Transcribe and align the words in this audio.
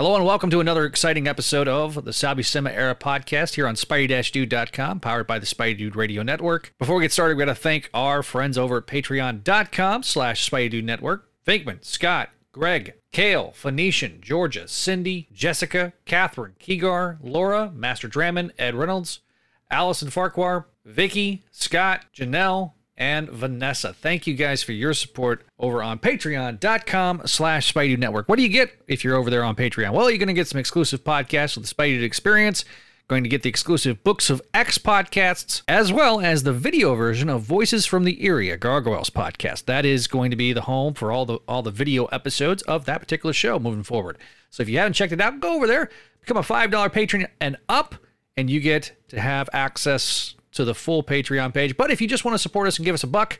Hello 0.00 0.16
and 0.16 0.24
welcome 0.24 0.48
to 0.48 0.60
another 0.60 0.86
exciting 0.86 1.28
episode 1.28 1.68
of 1.68 2.06
the 2.06 2.14
Sal 2.14 2.34
Buscema 2.34 2.70
Era 2.72 2.94
podcast 2.94 3.56
here 3.56 3.68
on 3.68 3.74
Spidey-Dude.com, 3.74 4.98
powered 4.98 5.26
by 5.26 5.38
the 5.38 5.44
Spidey 5.44 5.76
Dude 5.76 5.94
Radio 5.94 6.22
Network. 6.22 6.72
Before 6.78 6.96
we 6.96 7.02
get 7.02 7.12
started, 7.12 7.36
we 7.36 7.44
got 7.44 7.54
to 7.54 7.54
thank 7.54 7.90
our 7.92 8.22
friends 8.22 8.56
over 8.56 8.78
at 8.78 8.86
Patreon.com 8.86 10.02
slash 10.02 10.48
Spidey 10.48 10.70
Dude 10.70 10.86
Network. 10.86 11.28
Finkman, 11.46 11.84
Scott, 11.84 12.30
Greg, 12.50 12.94
Kale, 13.12 13.52
Phoenician, 13.52 14.20
Georgia, 14.22 14.66
Cindy, 14.66 15.28
Jessica, 15.34 15.92
Catherine, 16.06 16.54
Keegar, 16.58 17.18
Laura, 17.20 17.70
Master 17.70 18.08
Drammond, 18.08 18.52
Ed 18.58 18.74
Reynolds, 18.74 19.20
Allison 19.70 20.08
Farquhar, 20.08 20.66
Vicky, 20.82 21.44
Scott, 21.50 22.06
Janelle, 22.16 22.72
and 23.00 23.30
Vanessa. 23.30 23.94
Thank 23.94 24.26
you 24.26 24.34
guys 24.34 24.62
for 24.62 24.72
your 24.72 24.92
support 24.92 25.42
over 25.58 25.82
on 25.82 25.98
patreon.com 25.98 27.22
slash 27.24 27.72
Spidey 27.72 27.98
Network. 27.98 28.28
What 28.28 28.36
do 28.36 28.42
you 28.42 28.48
get 28.50 28.72
if 28.86 29.02
you're 29.02 29.16
over 29.16 29.30
there 29.30 29.42
on 29.42 29.56
Patreon? 29.56 29.92
Well, 29.92 30.10
you're 30.10 30.18
going 30.18 30.28
to 30.28 30.34
get 30.34 30.46
some 30.46 30.60
exclusive 30.60 31.02
podcasts 31.02 31.56
with 31.56 31.66
the 31.66 31.74
Spidey 31.74 32.02
Experience, 32.02 32.66
going 33.08 33.24
to 33.24 33.30
get 33.30 33.42
the 33.42 33.48
exclusive 33.48 34.04
Books 34.04 34.28
of 34.28 34.42
X 34.52 34.76
podcasts, 34.76 35.62
as 35.66 35.90
well 35.90 36.20
as 36.20 36.42
the 36.42 36.52
video 36.52 36.94
version 36.94 37.30
of 37.30 37.40
Voices 37.40 37.86
from 37.86 38.04
the 38.04 38.22
Eyrie, 38.24 38.50
a 38.50 38.58
Gargoyles 38.58 39.10
podcast. 39.10 39.64
That 39.64 39.86
is 39.86 40.06
going 40.06 40.30
to 40.30 40.36
be 40.36 40.52
the 40.52 40.62
home 40.62 40.92
for 40.92 41.10
all 41.10 41.24
the 41.24 41.38
all 41.48 41.62
the 41.62 41.70
video 41.70 42.04
episodes 42.06 42.62
of 42.64 42.84
that 42.84 43.00
particular 43.00 43.32
show 43.32 43.58
moving 43.58 43.82
forward. 43.82 44.18
So 44.50 44.62
if 44.62 44.68
you 44.68 44.76
haven't 44.76 44.92
checked 44.92 45.12
it 45.12 45.20
out, 45.22 45.40
go 45.40 45.54
over 45.54 45.66
there, 45.66 45.88
become 46.20 46.36
a 46.36 46.42
$5 46.42 46.92
patron 46.92 47.26
and 47.40 47.56
up, 47.66 47.94
and 48.36 48.50
you 48.50 48.60
get 48.60 48.92
to 49.08 49.18
have 49.18 49.48
access 49.54 50.34
to 50.52 50.64
the 50.64 50.74
full 50.74 51.02
Patreon 51.02 51.54
page. 51.54 51.76
But 51.76 51.90
if 51.90 52.00
you 52.00 52.08
just 52.08 52.24
want 52.24 52.34
to 52.34 52.38
support 52.38 52.68
us 52.68 52.78
and 52.78 52.84
give 52.84 52.94
us 52.94 53.04
a 53.04 53.08
buck, 53.08 53.38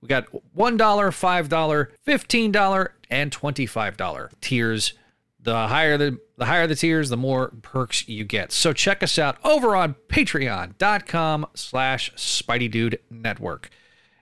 we 0.00 0.08
got 0.08 0.26
$1, 0.56 0.78
$5, 0.78 1.88
$15, 2.06 2.88
and 3.10 3.30
$25 3.30 4.30
tiers. 4.40 4.92
The 5.40 5.68
higher 5.68 5.96
the 5.96 6.18
the 6.38 6.46
higher 6.46 6.66
the 6.66 6.74
tiers, 6.74 7.08
the 7.08 7.16
more 7.16 7.48
perks 7.62 8.08
you 8.08 8.24
get. 8.24 8.52
So 8.52 8.72
check 8.72 9.02
us 9.02 9.18
out 9.18 9.38
over 9.44 9.74
on 9.74 9.94
patreon.com 10.08 11.46
slash 11.54 12.12
Spidey 12.14 12.70
Dude 12.70 12.98
Network. 13.10 13.70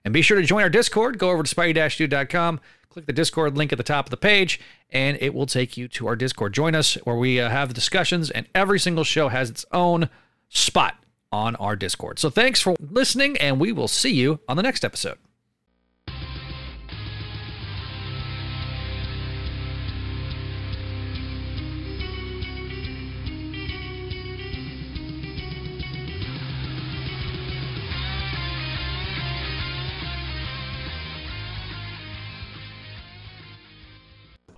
And 0.05 0.14
be 0.14 0.22
sure 0.22 0.40
to 0.40 0.46
join 0.46 0.62
our 0.62 0.68
Discord. 0.68 1.18
Go 1.18 1.30
over 1.30 1.42
to 1.42 1.55
spidey-dude.com, 1.55 2.60
click 2.88 3.06
the 3.06 3.12
Discord 3.12 3.56
link 3.56 3.72
at 3.72 3.78
the 3.78 3.84
top 3.84 4.06
of 4.06 4.10
the 4.10 4.16
page, 4.16 4.60
and 4.90 5.16
it 5.20 5.34
will 5.34 5.46
take 5.46 5.77
you 5.77 5.88
to 5.88 6.06
our 6.06 6.14
Discord. 6.14 6.52
Join 6.52 6.74
us 6.74 6.94
where 7.05 7.16
we 7.16 7.40
uh, 7.40 7.48
have 7.48 7.74
discussions, 7.74 8.30
and 8.30 8.46
every 8.55 8.78
single 8.78 9.05
show 9.05 9.28
has 9.28 9.50
its 9.50 9.64
own 9.72 10.10
spot 10.50 11.03
on 11.34 11.56
our 11.56 11.74
Discord. 11.74 12.20
So 12.20 12.30
thanks 12.30 12.60
for 12.60 12.77
listening, 12.78 13.36
and 13.38 13.58
we 13.58 13.72
will 13.72 13.88
see 13.88 14.12
you 14.14 14.38
on 14.48 14.56
the 14.56 14.62
next 14.62 14.84
episode. 14.84 15.18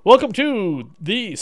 Welcome 0.05 0.33
to 0.35 0.91
the 1.01 1.35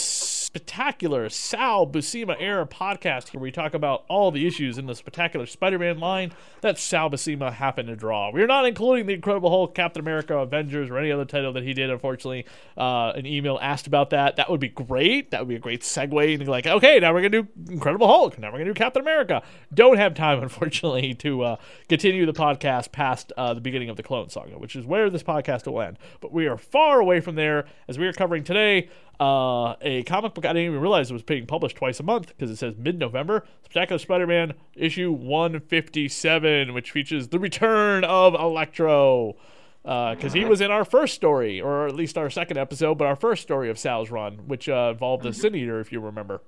spectacular 0.55 1.27
Sal 1.27 1.85
Buscema 1.85 2.37
era 2.39 2.65
podcast, 2.65 3.33
where 3.33 3.41
we 3.41 3.51
talk 3.51 3.73
about 3.73 4.05
all 4.07 4.31
the 4.31 4.47
issues 4.47 4.77
in 4.77 4.85
the 4.85 4.95
spectacular 4.95 5.45
Spider-Man 5.45 5.99
line 5.99 6.31
that 6.61 6.79
Sal 6.79 7.09
Buscema 7.09 7.51
happened 7.51 7.89
to 7.89 7.95
draw. 7.97 8.31
We're 8.31 8.47
not 8.47 8.65
including 8.65 9.05
the 9.05 9.15
Incredible 9.15 9.49
Hulk, 9.49 9.75
Captain 9.75 9.99
America, 9.99 10.37
Avengers, 10.37 10.89
or 10.89 10.97
any 10.97 11.11
other 11.11 11.25
title 11.25 11.51
that 11.51 11.63
he 11.63 11.73
did. 11.73 11.89
Unfortunately, 11.89 12.45
uh, 12.77 13.11
an 13.17 13.25
email 13.25 13.59
asked 13.61 13.85
about 13.85 14.11
that. 14.11 14.37
That 14.37 14.49
would 14.49 14.61
be 14.61 14.69
great. 14.69 15.31
That 15.31 15.41
would 15.41 15.49
be 15.49 15.55
a 15.55 15.59
great 15.59 15.81
segue 15.81 16.33
into 16.33 16.49
like, 16.49 16.65
okay, 16.65 16.99
now 16.99 17.11
we're 17.13 17.19
gonna 17.19 17.43
do 17.43 17.47
Incredible 17.69 18.07
Hulk. 18.07 18.39
Now 18.39 18.47
we're 18.47 18.59
gonna 18.59 18.69
do 18.69 18.75
Captain 18.75 19.01
America. 19.01 19.43
Don't 19.73 19.97
have 19.97 20.13
time, 20.13 20.41
unfortunately, 20.43 21.15
to 21.15 21.43
uh, 21.43 21.55
continue 21.89 22.25
the 22.25 22.31
podcast 22.31 22.93
past 22.93 23.33
uh, 23.35 23.53
the 23.53 23.59
beginning 23.59 23.89
of 23.89 23.97
the 23.97 24.03
Clone 24.03 24.29
Saga, 24.29 24.57
which 24.57 24.77
is 24.77 24.85
where 24.85 25.09
this 25.09 25.21
podcast 25.21 25.67
will 25.69 25.81
end. 25.81 25.99
But 26.21 26.31
we 26.31 26.47
are 26.47 26.57
far 26.57 27.01
away 27.01 27.19
from 27.19 27.35
there 27.35 27.65
as 27.89 27.99
we 27.99 28.07
are 28.07 28.13
covering 28.13 28.45
today 28.45 28.87
uh, 29.19 29.75
a 29.81 30.03
comic 30.03 30.33
book 30.33 30.45
I 30.45 30.49
didn't 30.49 30.67
even 30.67 30.81
realize 30.81 31.09
it 31.09 31.13
was 31.13 31.23
being 31.23 31.45
published 31.45 31.77
twice 31.77 31.99
a 31.99 32.03
month 32.03 32.27
because 32.27 32.51
it 32.51 32.57
says 32.57 32.75
mid 32.77 32.99
November. 32.99 33.45
Spectacular 33.63 33.99
Spider 33.99 34.27
Man 34.27 34.53
issue 34.75 35.11
157, 35.11 36.73
which 36.73 36.91
features 36.91 37.29
the 37.29 37.39
return 37.39 38.03
of 38.03 38.33
Electro. 38.33 39.35
Because 39.83 40.33
uh, 40.33 40.37
he 40.37 40.45
was 40.45 40.61
in 40.61 40.71
our 40.71 40.83
first 40.83 41.13
story, 41.13 41.61
or 41.61 41.87
at 41.87 41.93
least 41.93 42.17
our 42.17 42.31
second 42.31 42.57
episode, 42.57 42.97
but 42.97 43.05
our 43.05 43.15
first 43.15 43.43
story 43.43 43.69
of 43.69 43.77
Sal's 43.77 44.09
run, 44.09 44.47
which 44.47 44.67
uh, 44.67 44.89
involved 44.93 45.23
the 45.23 45.31
Sin 45.31 45.53
Eater, 45.53 45.79
if 45.79 45.91
you 45.91 45.99
remember. 45.99 46.41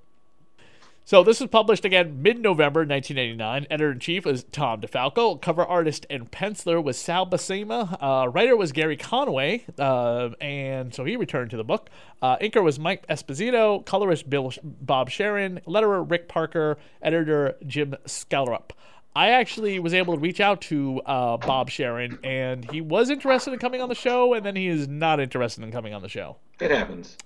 So 1.07 1.23
this 1.23 1.39
was 1.39 1.49
published 1.49 1.85
again 1.85 2.21
mid-November 2.21 2.81
1989. 2.81 3.67
Editor-in-chief 3.71 4.27
is 4.27 4.43
Tom 4.51 4.81
DeFalco. 4.81 5.41
Cover 5.41 5.63
artist 5.63 6.05
and 6.09 6.29
penciler 6.29 6.83
was 6.83 6.97
Sal 6.97 7.25
Buscema. 7.25 7.97
Uh, 8.01 8.27
writer 8.27 8.57
was 8.57 8.73
Gerry 8.73 8.97
Conway, 8.97 9.63
uh, 9.79 10.31
and 10.41 10.93
so 10.93 11.05
he 11.05 11.15
returned 11.15 11.51
to 11.51 11.55
the 11.55 11.63
book. 11.63 11.89
Uh, 12.21 12.35
inker 12.39 12.61
was 12.61 12.77
Mike 12.77 13.07
Esposito. 13.07 13.85
Colorist 13.85 14.29
Bill 14.29 14.51
Bob 14.61 15.09
Sharen. 15.09 15.61
Letterer 15.65 16.03
Rick 16.11 16.27
Parker. 16.27 16.77
Editor 17.01 17.55
Jim 17.65 17.95
Salicrup. 18.05 18.71
I 19.15 19.29
actually 19.29 19.79
was 19.79 19.93
able 19.93 20.15
to 20.15 20.19
reach 20.19 20.41
out 20.41 20.59
to 20.63 20.99
uh, 21.05 21.37
Bob 21.37 21.69
Sharen, 21.69 22.19
and 22.21 22.69
he 22.69 22.81
was 22.81 23.09
interested 23.09 23.53
in 23.53 23.59
coming 23.59 23.79
on 23.79 23.87
the 23.87 23.95
show, 23.95 24.33
and 24.33 24.45
then 24.45 24.57
he 24.57 24.67
is 24.67 24.89
not 24.89 25.21
interested 25.21 25.63
in 25.63 25.71
coming 25.71 25.93
on 25.93 26.01
the 26.01 26.09
show. 26.09 26.35
It 26.59 26.69
happens. 26.69 27.17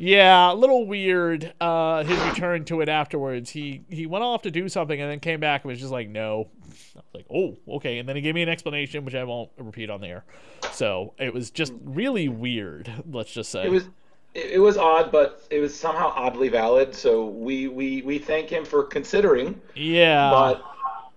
Yeah, 0.00 0.52
a 0.52 0.54
little 0.54 0.86
weird. 0.86 1.52
Uh, 1.60 2.04
his 2.04 2.18
return 2.20 2.64
to 2.64 2.80
it 2.80 2.88
afterwards. 2.88 3.50
He 3.50 3.84
he 3.90 4.06
went 4.06 4.24
off 4.24 4.40
to 4.42 4.50
do 4.50 4.66
something 4.70 4.98
and 4.98 5.10
then 5.10 5.20
came 5.20 5.40
back 5.40 5.62
and 5.62 5.70
was 5.70 5.78
just 5.78 5.92
like, 5.92 6.08
no. 6.08 6.48
I 6.96 7.00
was 7.00 7.04
like, 7.14 7.26
oh, 7.30 7.58
okay. 7.76 7.98
And 7.98 8.08
then 8.08 8.16
he 8.16 8.22
gave 8.22 8.34
me 8.34 8.42
an 8.42 8.48
explanation, 8.48 9.04
which 9.04 9.14
I 9.14 9.24
won't 9.24 9.50
repeat 9.58 9.90
on 9.90 10.00
the 10.00 10.06
air. 10.06 10.24
So 10.72 11.12
it 11.18 11.34
was 11.34 11.50
just 11.50 11.74
really 11.84 12.30
weird. 12.30 12.90
Let's 13.10 13.30
just 13.30 13.50
say 13.50 13.66
it 13.66 13.70
was. 13.70 13.88
It 14.32 14.60
was 14.60 14.78
odd, 14.78 15.12
but 15.12 15.42
it 15.50 15.58
was 15.58 15.78
somehow 15.78 16.12
oddly 16.14 16.48
valid. 16.48 16.94
So 16.94 17.26
we 17.26 17.68
we 17.68 18.00
we 18.00 18.18
thank 18.18 18.48
him 18.48 18.64
for 18.64 18.84
considering. 18.84 19.60
Yeah. 19.74 20.30
But 20.30 20.64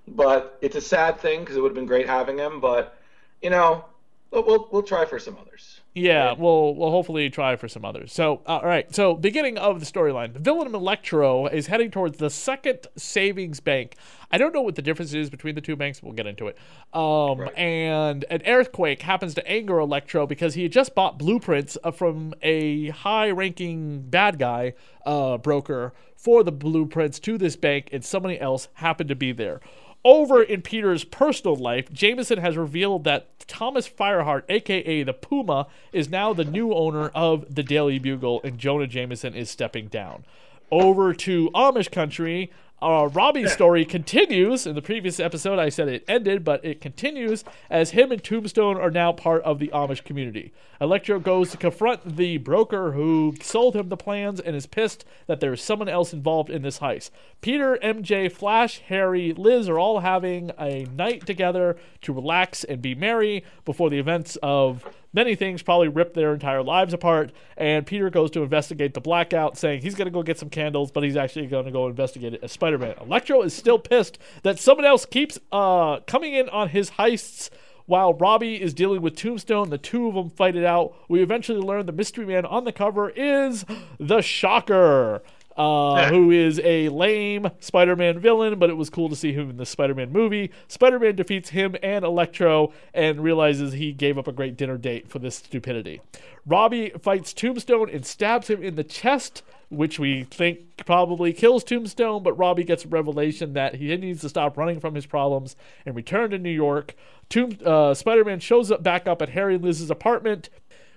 but 0.10 0.58
it's 0.62 0.76
a 0.76 0.82
sad 0.82 1.22
thing 1.22 1.40
because 1.40 1.56
it 1.56 1.62
would 1.62 1.70
have 1.70 1.76
been 1.76 1.86
great 1.86 2.08
having 2.08 2.38
him. 2.38 2.60
But 2.60 2.98
you 3.42 3.50
know, 3.50 3.86
we'll 4.34 4.46
we'll, 4.46 4.70
we'll 4.72 4.84
try 4.84 5.06
for 5.06 5.20
some 5.20 5.38
others. 5.40 5.80
Yeah, 5.96 6.34
we'll 6.34 6.74
we'll 6.74 6.90
hopefully 6.90 7.30
try 7.30 7.56
for 7.56 7.68
some 7.68 7.86
others. 7.86 8.12
So, 8.12 8.42
uh, 8.48 8.58
all 8.58 8.66
right. 8.66 8.94
So, 8.94 9.14
beginning 9.14 9.60
of 9.60 9.80
the 9.80 9.86
storyline, 9.86 10.34
the 10.34 10.40
villain 10.40 10.74
Electro 10.74 11.46
is 11.46 11.68
heading 11.68 11.92
towards 11.92 12.18
the 12.18 12.32
second 12.32 12.88
savings 12.98 13.60
bank. 13.60 13.96
I 14.32 14.40
don't 14.40 14.56
know 14.56 14.62
what 14.62 14.74
the 14.74 14.82
difference 14.82 15.14
is 15.14 15.30
between 15.30 15.54
the 15.54 15.62
two 15.62 15.76
banks. 15.76 16.02
We'll 16.02 16.14
get 16.14 16.26
into 16.26 16.48
it. 16.48 16.58
Um, 16.94 17.42
right. 17.42 17.56
And 17.56 18.26
an 18.32 18.42
earthquake 18.48 19.04
happens 19.04 19.36
to 19.36 19.48
anger 19.48 19.78
Electro 19.78 20.26
because 20.26 20.56
he 20.56 20.64
had 20.64 20.72
just 20.72 20.96
bought 20.96 21.20
blueprints 21.20 21.78
uh, 21.84 21.92
from 21.92 22.34
a 22.42 22.90
high-ranking 22.90 24.10
bad 24.10 24.40
guy 24.40 24.74
uh, 25.06 25.38
broker 25.38 25.94
for 26.18 26.44
the 26.44 26.52
blueprints 26.52 27.20
to 27.20 27.38
this 27.38 27.56
bank, 27.56 27.90
and 27.92 28.04
somebody 28.04 28.40
else 28.40 28.68
happened 28.76 29.10
to 29.10 29.16
be 29.16 29.32
there. 29.32 29.62
Over 30.06 30.44
in 30.44 30.62
Peter's 30.62 31.06
personal 31.06 31.56
life, 31.56 31.92
Jameson 31.94 32.40
has 32.40 32.58
revealed 32.58 33.06
that 33.06 33.40
Thomas 33.48 33.88
Fireheart, 33.88 34.44
aka 34.50 35.04
the 35.04 35.14
Puma, 35.14 35.68
is 35.94 36.10
now 36.10 36.34
the 36.34 36.44
new 36.44 36.74
owner 36.74 37.08
of 37.10 37.56
the 37.56 37.64
Daily 37.64 38.00
Bugle, 38.00 38.42
and 38.44 38.58
Jonah 38.58 38.88
Jameson 38.88 39.34
is 39.34 39.50
stepping 39.50 39.88
down. 39.88 40.26
Over 40.70 41.14
to 41.14 41.50
Amish 41.52 41.90
country, 41.90 42.52
uh, 42.84 43.08
Robbie's 43.08 43.54
story 43.54 43.86
continues. 43.86 44.68
In 44.68 44.76
the 44.76 44.82
previous 44.82 45.20
episode, 45.20 45.58
I 45.58 45.70
said 45.70 45.88
it 45.88 46.04
ended, 46.06 46.44
but 46.44 46.64
it 46.66 46.82
continues 46.82 47.46
as 47.70 47.92
him 47.92 48.12
and 48.12 48.22
Tombstone 48.22 48.76
are 48.76 48.92
now 48.92 49.14
part 49.14 49.42
of 49.44 49.60
the 49.60 49.70
Amish 49.70 50.04
community. 50.04 50.52
Electro 50.82 51.18
goes 51.18 51.50
to 51.52 51.58
confront 51.58 52.18
the 52.18 52.38
broker 52.38 52.92
who 52.92 53.36
sold 53.42 53.76
him 53.76 53.88
the 53.88 53.96
plans 53.96 54.42
and 54.42 54.54
is 54.54 54.68
pissed 54.68 55.06
that 55.28 55.40
there's 55.40 55.64
someone 55.64 55.88
else 55.88 56.12
involved 56.12 56.50
in 56.50 56.62
this 56.62 56.80
heist. 56.80 57.12
Peter, 57.40 57.80
MJ, 57.82 58.30
Flash, 58.30 58.80
Harry, 58.88 59.32
Liz 59.32 59.70
are 59.70 59.80
all 59.80 60.02
having 60.02 60.52
a 60.60 60.84
night 60.94 61.26
together 61.26 61.78
to 62.02 62.12
relax 62.12 62.66
and 62.66 62.82
be 62.82 62.94
merry 62.94 63.46
before 63.64 63.90
the 63.90 64.00
events 64.00 64.38
of 64.44 64.84
many 65.14 65.36
things 65.36 65.62
probably 65.62 65.88
rip 65.88 66.14
their 66.14 66.34
entire 66.34 66.64
lives 66.64 66.94
apart. 66.94 67.32
And 67.56 67.86
Peter 67.86 68.10
goes 68.10 68.32
to 68.32 68.42
investigate 68.42 68.94
the 68.94 69.02
blackout, 69.02 69.58
saying 69.58 69.82
he's 69.82 69.96
going 69.96 70.08
to 70.08 70.12
go 70.12 70.24
get 70.24 70.40
some 70.40 70.50
candles, 70.50 70.92
but 70.92 71.04
he's 71.04 71.16
actually 71.16 71.48
going 71.48 71.66
to 71.66 71.72
go 71.72 71.88
investigate 71.88 72.34
it 72.34 72.44
as 72.44 72.52
Spider 72.52 72.78
Man. 72.78 72.96
Electro 73.00 73.42
is 73.44 73.54
still 73.54 73.80
pissed 73.80 74.18
that 74.42 74.60
someone 74.60 74.86
else 74.86 75.06
keeps 75.06 75.40
uh, 75.52 76.00
coming 76.02 76.34
in 76.34 76.50
on 76.50 76.70
his 76.70 76.92
heists. 76.92 77.50
While 77.86 78.14
Robbie 78.14 78.62
is 78.62 78.74
dealing 78.74 79.02
with 79.02 79.18
Tombstone, 79.18 79.70
the 79.70 79.78
two 79.78 80.08
of 80.08 80.16
them 80.16 80.30
fight 80.30 80.56
it 80.56 80.64
out. 80.64 80.96
We 81.10 81.22
eventually 81.22 81.60
learn 81.60 81.86
the 81.86 81.92
mystery 81.92 82.26
man 82.26 82.46
on 82.46 82.64
the 82.64 82.72
cover 82.72 83.10
is 83.10 83.66
the 84.00 84.22
Shocker 84.22 85.22
uh, 85.58 86.10
who 86.10 86.32
is 86.32 86.60
a 86.64 86.90
lame 86.90 87.50
Spider-Man 87.60 88.20
villain, 88.20 88.60
but 88.60 88.70
it 88.70 88.78
was 88.78 88.90
cool 88.90 89.10
to 89.10 89.16
see 89.16 89.34
him 89.34 89.50
in 89.50 89.58
the 89.58 89.66
Spider-Man 89.66 90.12
movie. 90.12 90.52
Spider-Man 90.68 91.16
defeats 91.16 91.50
him 91.50 91.76
and 91.84 92.04
Electro 92.04 92.74
and 92.94 93.24
realizes 93.24 93.74
he 93.74 93.92
gave 93.92 94.18
up 94.18 94.28
a 94.28 94.32
great 94.32 94.58
dinner 94.58 94.78
date 94.78 95.10
for 95.10 95.20
this 95.20 95.36
stupidity. 95.36 96.02
Robbie 96.46 96.92
fights 97.02 97.34
Tombstone 97.34 97.90
and 97.90 98.06
stabs 98.06 98.50
him 98.50 98.62
in 98.62 98.76
the 98.76 98.84
chest 98.84 99.44
which 99.76 100.00
we 100.00 100.24
think 100.26 100.86
probably 100.86 101.34
kills 101.34 101.64
Tombstone, 101.64 102.24
but 102.24 102.34
Robbie 102.34 102.64
gets 102.64 102.86
a 102.86 102.88
revelation 102.88 103.54
that 103.54 103.76
he 103.76 103.96
needs 103.98 104.22
to 104.22 104.30
stop 104.30 104.58
running 104.58 104.80
from 104.80 104.96
his 104.96 105.06
problems 105.06 105.56
and 105.86 105.96
return 105.96 106.30
to 106.32 106.38
New 106.38 106.52
York. 106.52 106.96
Tomb, 107.30 107.58
uh, 107.66 107.94
Spider-Man 107.94 108.40
shows 108.40 108.72
up 108.72 108.84
back 108.84 109.08
up 109.08 109.22
at 109.22 109.30
Harry 109.30 109.56
and 109.56 109.64
Liz's 109.64 109.90
apartment 109.90 110.50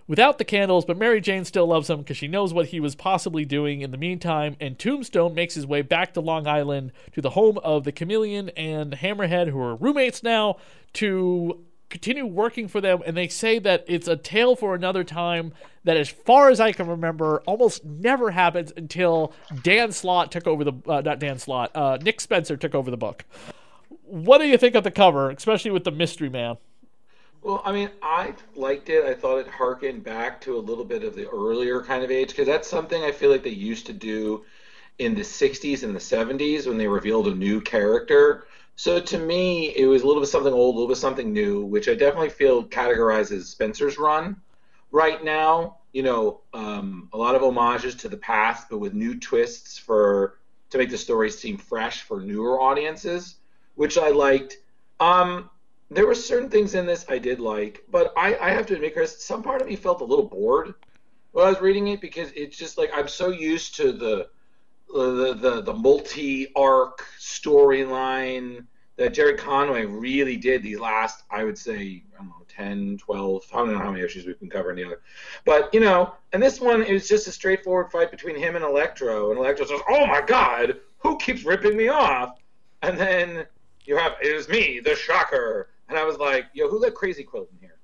without 0.08 0.38
the 0.38 0.44
candles, 0.44 0.84
but 0.84 0.96
Mary 0.96 1.20
Jane 1.20 1.44
still 1.44 1.66
loves 1.66 1.90
him 1.90 1.98
because 1.98 2.16
she 2.16 2.28
knows 2.28 2.54
what 2.54 2.66
he 2.66 2.80
was 2.80 2.94
possibly 2.94 3.44
doing 3.44 3.80
in 3.80 3.90
the 3.90 3.98
meantime. 3.98 4.56
And 4.60 4.78
Tombstone 4.78 5.34
makes 5.34 5.54
his 5.54 5.66
way 5.66 5.82
back 5.82 6.14
to 6.14 6.20
Long 6.20 6.46
Island 6.46 6.92
to 7.12 7.20
the 7.20 7.30
home 7.30 7.58
of 7.58 7.84
the 7.84 7.92
Chameleon 7.92 8.50
and 8.50 8.92
Hammerhead, 8.92 9.48
who 9.48 9.60
are 9.60 9.74
roommates 9.74 10.22
now, 10.22 10.56
to 10.94 11.64
continue 11.88 12.26
working 12.26 12.68
for 12.68 12.80
them. 12.80 13.00
And 13.06 13.16
they 13.16 13.28
say 13.28 13.58
that 13.60 13.84
it's 13.86 14.08
a 14.08 14.16
tale 14.16 14.56
for 14.56 14.74
another 14.74 15.04
time 15.04 15.52
that, 15.84 15.96
as 15.96 16.08
far 16.08 16.50
as 16.50 16.60
I 16.60 16.72
can 16.72 16.88
remember, 16.88 17.42
almost 17.46 17.84
never 17.84 18.30
happens 18.30 18.72
until 18.76 19.32
Dan 19.62 19.92
Slott 19.92 20.32
took 20.32 20.46
over 20.46 20.64
the 20.64 20.72
uh, 20.86 21.00
not 21.00 21.20
Dan 21.20 21.38
Slott, 21.38 21.70
uh, 21.74 21.98
Nick 22.00 22.20
Spencer 22.20 22.56
took 22.56 22.74
over 22.74 22.90
the 22.90 22.96
book. 22.96 23.24
What 24.02 24.38
do 24.38 24.46
you 24.46 24.58
think 24.58 24.74
of 24.76 24.84
the 24.84 24.90
cover, 24.90 25.30
especially 25.30 25.72
with 25.72 25.84
the 25.84 25.90
Mystery 25.90 26.28
Man? 26.28 26.58
Well, 27.46 27.62
I 27.64 27.70
mean, 27.70 27.90
I 28.02 28.34
liked 28.56 28.90
it. 28.90 29.04
I 29.04 29.14
thought 29.14 29.38
it 29.38 29.46
harkened 29.46 30.02
back 30.02 30.40
to 30.40 30.56
a 30.56 30.58
little 30.58 30.84
bit 30.84 31.04
of 31.04 31.14
the 31.14 31.28
earlier 31.28 31.80
kind 31.80 32.02
of 32.02 32.10
age 32.10 32.30
because 32.30 32.48
that's 32.48 32.66
something 32.66 33.04
I 33.04 33.12
feel 33.12 33.30
like 33.30 33.44
they 33.44 33.50
used 33.50 33.86
to 33.86 33.92
do 33.92 34.44
in 34.98 35.14
the 35.14 35.22
60s 35.22 35.84
and 35.84 35.94
the 35.94 36.00
70s 36.00 36.66
when 36.66 36.76
they 36.76 36.88
revealed 36.88 37.28
a 37.28 37.34
new 37.36 37.60
character. 37.60 38.48
So 38.74 38.98
to 38.98 39.18
me, 39.18 39.68
it 39.76 39.86
was 39.86 40.02
a 40.02 40.08
little 40.08 40.20
bit 40.20 40.26
something 40.26 40.52
old, 40.52 40.74
a 40.74 40.76
little 40.76 40.88
bit 40.88 40.96
something 40.96 41.32
new, 41.32 41.64
which 41.64 41.88
I 41.88 41.94
definitely 41.94 42.30
feel 42.30 42.64
categorizes 42.64 43.44
Spencer's 43.44 43.96
run 43.96 44.38
right 44.90 45.22
now. 45.22 45.76
You 45.92 46.02
know, 46.02 46.40
um, 46.52 47.08
a 47.12 47.16
lot 47.16 47.36
of 47.36 47.42
homages 47.42 47.94
to 47.94 48.08
the 48.08 48.16
past, 48.16 48.66
but 48.68 48.78
with 48.78 48.92
new 48.92 49.20
twists 49.20 49.78
for 49.78 50.40
to 50.70 50.78
make 50.78 50.90
the 50.90 50.98
story 50.98 51.30
seem 51.30 51.58
fresh 51.58 52.02
for 52.02 52.20
newer 52.20 52.60
audiences, 52.60 53.36
which 53.76 53.98
I 53.98 54.08
liked. 54.08 54.56
Um, 54.98 55.48
there 55.90 56.06
were 56.06 56.14
certain 56.14 56.50
things 56.50 56.74
in 56.74 56.86
this 56.86 57.06
I 57.08 57.18
did 57.18 57.40
like, 57.40 57.84
but 57.90 58.12
I, 58.16 58.36
I 58.36 58.50
have 58.50 58.66
to 58.66 58.74
admit, 58.74 58.94
Chris, 58.94 59.24
some 59.24 59.42
part 59.42 59.60
of 59.60 59.68
me 59.68 59.76
felt 59.76 60.00
a 60.00 60.04
little 60.04 60.26
bored 60.26 60.74
while 61.32 61.46
I 61.46 61.50
was 61.50 61.60
reading 61.60 61.88
it 61.88 62.00
because 62.00 62.32
it's 62.34 62.56
just 62.56 62.78
like 62.78 62.90
I'm 62.94 63.08
so 63.08 63.28
used 63.28 63.76
to 63.76 63.92
the 63.92 64.28
the 64.92 65.34
the, 65.34 65.62
the 65.62 65.74
multi 65.74 66.52
arc 66.54 67.06
storyline 67.20 68.64
that 68.96 69.12
Gerry 69.12 69.36
Conway 69.36 69.84
really 69.84 70.36
did 70.36 70.62
these 70.62 70.78
last, 70.78 71.24
I 71.30 71.44
would 71.44 71.58
say, 71.58 72.02
I 72.14 72.18
don't 72.18 72.28
know, 72.28 72.46
10, 72.48 72.96
12, 72.98 73.42
I 73.52 73.56
don't 73.56 73.72
know 73.72 73.78
how 73.78 73.90
many 73.90 74.02
issues 74.02 74.26
we've 74.26 74.40
been 74.40 74.48
covering 74.48 74.76
together. 74.76 75.02
But, 75.44 75.72
you 75.74 75.80
know, 75.80 76.14
and 76.32 76.42
this 76.42 76.62
one 76.62 76.82
is 76.82 77.06
just 77.06 77.28
a 77.28 77.32
straightforward 77.32 77.92
fight 77.92 78.10
between 78.10 78.36
him 78.36 78.56
and 78.56 78.64
Electro. 78.64 79.30
And 79.30 79.38
Electro 79.38 79.66
says, 79.66 79.80
Oh 79.90 80.06
my 80.06 80.22
God, 80.22 80.80
who 80.98 81.18
keeps 81.18 81.44
ripping 81.44 81.76
me 81.76 81.88
off? 81.88 82.38
And 82.80 82.98
then 82.98 83.44
you 83.84 83.98
have, 83.98 84.12
it 84.22 84.34
is 84.34 84.48
me, 84.48 84.80
the 84.80 84.96
shocker 84.96 85.68
and 85.88 85.98
I 85.98 86.04
was 86.04 86.18
like, 86.18 86.46
"Yo, 86.52 86.68
who 86.68 86.78
let 86.78 86.94
Crazy 86.94 87.22
Quilt 87.22 87.48
in 87.52 87.58
here?" 87.58 87.76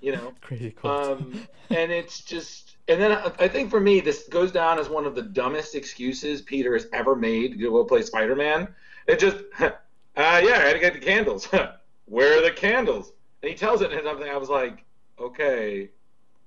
You 0.00 0.12
know, 0.12 0.32
Crazy 0.40 0.70
Quilt. 0.70 0.94
Um, 0.94 1.46
and 1.70 1.90
it's 1.92 2.20
just, 2.20 2.76
and 2.88 3.00
then 3.00 3.12
I, 3.12 3.32
I, 3.38 3.48
think 3.48 3.70
for 3.70 3.80
me, 3.80 4.00
this 4.00 4.28
goes 4.28 4.52
down 4.52 4.78
as 4.78 4.88
one 4.88 5.06
of 5.06 5.14
the 5.14 5.22
dumbest 5.22 5.74
excuses 5.74 6.42
Peter 6.42 6.74
has 6.74 6.86
ever 6.92 7.14
made 7.14 7.52
to 7.52 7.58
go 7.58 7.84
play 7.84 8.02
Spider 8.02 8.34
Man. 8.34 8.68
It 9.06 9.18
just, 9.18 9.38
uh, 9.60 9.70
yeah, 10.16 10.24
I 10.24 10.42
had 10.42 10.72
to 10.74 10.78
get 10.78 10.94
the 10.94 11.00
candles. 11.00 11.48
Where 12.06 12.38
are 12.38 12.42
the 12.42 12.50
candles? 12.50 13.12
And 13.42 13.50
he 13.50 13.56
tells 13.56 13.80
it 13.80 13.92
and 13.92 14.02
something. 14.04 14.28
I 14.28 14.36
was 14.36 14.48
like, 14.48 14.84
okay, 15.18 15.88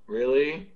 really? 0.06 0.70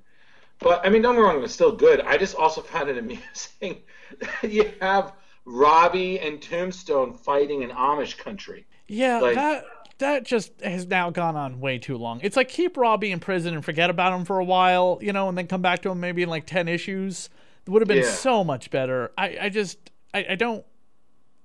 But 0.59 0.85
I 0.85 0.91
mean, 0.91 1.03
don't 1.03 1.15
get 1.15 1.21
me 1.21 1.27
wrong, 1.27 1.37
it 1.37 1.43
was 1.43 1.55
still 1.55 1.73
good. 1.73 2.01
I 2.01 2.19
just 2.19 2.35
also 2.35 2.61
found 2.61 2.91
it 2.91 2.99
amusing 2.99 3.83
that 4.21 4.51
you 4.51 4.73
have 4.81 5.13
Robbie 5.45 6.21
and 6.21 6.41
Tombstone 6.41 7.15
fighting 7.15 7.63
in 7.63 7.71
Amish 7.71 8.19
country. 8.19 8.67
Yeah, 8.89 9.21
like, 9.21 9.37
that 9.37 9.65
that 10.01 10.25
just 10.25 10.61
has 10.61 10.87
now 10.87 11.11
gone 11.11 11.37
on 11.37 11.61
way 11.61 11.79
too 11.79 11.97
long. 11.97 12.21
It's 12.23 12.37
like 12.37 12.49
keep 12.49 12.77
Robbie 12.77 13.13
in 13.13 13.21
prison 13.21 13.55
and 13.55 13.65
forget 13.65 13.89
about 13.89 14.13
him 14.13 14.25
for 14.25 14.39
a 14.39 14.45
while, 14.45 14.99
you 15.01 15.13
know, 15.13 15.29
and 15.29 15.39
then 15.39 15.47
come 15.47 15.63
back 15.63 15.83
to 15.83 15.91
him 15.91 16.01
maybe 16.01 16.23
in 16.23 16.29
like 16.29 16.47
ten 16.47 16.69
issues. 16.69 17.31
It 17.67 17.71
would 17.71 17.83
have 17.83 17.89
been 17.89 18.05
yeah. 18.05 18.11
so 18.11 18.43
much 18.43 18.71
better. 18.71 19.13
I, 19.17 19.39
I 19.43 19.49
just 19.49 19.91
I, 20.13 20.27
I 20.31 20.35
don't 20.35 20.65